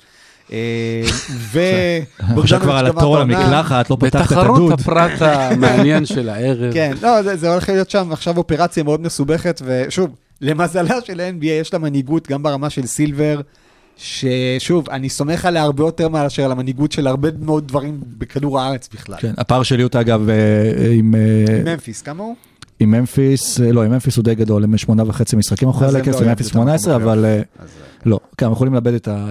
[0.51, 1.01] אה,
[1.51, 1.59] ו...
[2.19, 3.39] עכשיו כבר על התור העונה.
[3.39, 4.71] למקלחת, לא פתחת את בתחרות הדוד.
[4.71, 6.73] הפרט המעניין של הערב.
[6.73, 10.09] כן, לא, זה, זה הולך להיות שם עכשיו אופרציה מאוד מסובכת, ושוב,
[10.41, 13.41] למזלה של ה-NBA יש לה מנהיגות גם ברמה של סילבר,
[13.97, 18.89] ששוב, אני סומך עליה הרבה יותר מאשר על המנהיגות של הרבה מאוד דברים בכדור הארץ
[18.93, 19.17] בכלל.
[19.19, 20.35] כן, הפער של יוטה אגב אה,
[20.91, 22.35] עם אה, ממפיס, כמה הוא?
[22.79, 26.21] עם ממפיס, לא, עם ממפיס הוא די גדול, הם שמונה וחצי משחקים אחרי הלקרס, לא
[26.21, 27.25] עם ממפיס יאבדו את 18, המקום אבל
[27.59, 27.69] אז,
[28.05, 29.27] לא, כן, הם יכולים לאבד את ה...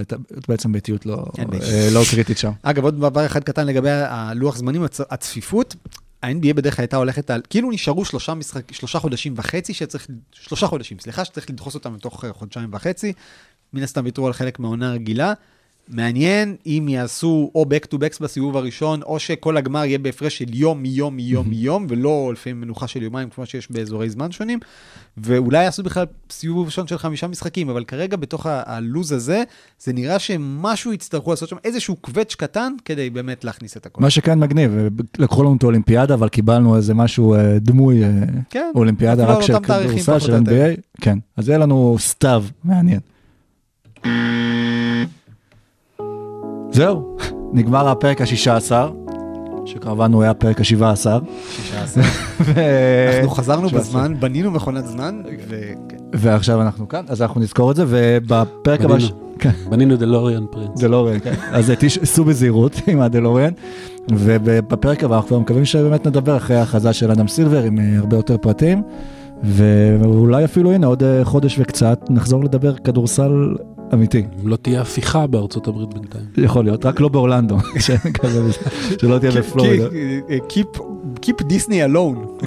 [0.48, 1.62] בעצם ביתיות לא בעיה.
[1.62, 2.52] אה, לא קריטית שם.
[2.62, 5.76] אגב, עוד דבר אחד קטן לגבי הלוח זמנים, הצ- הצפיפות.
[6.22, 10.66] ה-NBA בדרך כלל הייתה הולכת על, כאילו נשארו שלושה, משחק, שלושה חודשים וחצי שצריך, שלושה
[10.66, 13.12] חודשים, סליחה, שצריך לדחוס אותם לתוך אה, חודשיים וחצי.
[13.72, 15.32] מן הסתם ויתרו על חלק מהעונה הרגילה.
[15.90, 20.54] מעניין אם יעשו או back to back בסיבוב הראשון, או שכל הגמר יהיה בהפרש של
[20.54, 24.58] יום מיום מיום מיום, ולא לפעמים מנוחה של יומיים כמו שיש באזורי זמן שונים.
[25.16, 29.42] ואולי יעשו בכלל סיבוב ראשון של חמישה משחקים, אבל כרגע בתוך הלוז הזה,
[29.80, 34.02] זה נראה שמשהו יצטרכו לעשות שם, איזשהו קווץ' קטן, כדי באמת להכניס את הכל.
[34.02, 34.72] מה שכן מגניב,
[35.18, 38.10] לקחו לנו את האולימפיאדה, אבל קיבלנו איזה משהו אה, דמוי אה,
[38.50, 40.36] כן, אולימפיאדה רק של כדורסל, של.
[40.36, 41.18] NBA, כן.
[41.36, 43.00] אז יהיה לנו סתיו, מעניין.
[46.78, 47.16] זהו,
[47.52, 48.90] נגמר הפרק השישה עשר,
[49.64, 51.18] שכמובן הוא היה הפרק השבעה עשר.
[51.50, 52.04] 16.
[53.14, 55.96] אנחנו חזרנו בזמן, בנינו מכונת זמן, וכן.
[56.12, 58.94] ועכשיו אנחנו כאן, אז אנחנו נזכור את זה, ובפרק הבא...
[58.94, 59.08] בנינו.
[59.38, 60.80] כן, דלוריאן פרינס.
[60.80, 61.34] דלוריאן, כן.
[61.52, 63.52] אז תיסעו בזהירות עם הדלוריאן,
[64.10, 68.36] ובפרק הבא אנחנו מקווים שבאמת נדבר אחרי ההכרזה של אדם סילבר עם אה, הרבה יותר
[68.36, 68.82] פרטים,
[69.42, 73.54] ואולי אפילו הנה עוד אה, חודש וקצת נחזור לדבר כדורסל
[73.94, 74.24] אמיתי.
[74.42, 76.24] אם לא תהיה הפיכה בארצות הברית בינתיים.
[76.36, 77.56] יכול להיות, רק לא באורלנדו,
[79.00, 79.86] שלא תהיה בפלורידה.
[80.48, 80.80] Keep-
[81.22, 82.44] Keep Disney alone.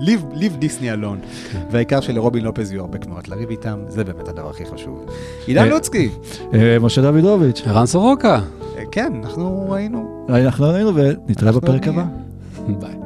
[0.00, 1.56] leave Disney alone.
[1.70, 5.04] והעיקר שלרובין לופז יהיו הרבה קמעות לריב איתם, זה באמת הדבר הכי חשוב.
[5.46, 6.08] עידן אה, לוצקי,
[6.54, 8.40] אה, משה דוידוביץ', ערן סורוקה.
[8.78, 10.26] אה, כן, אנחנו ראינו.
[10.28, 11.88] אנחנו ראינו ונתראה אנחנו בפרק.
[11.88, 12.04] הבא.
[12.68, 13.01] ביי.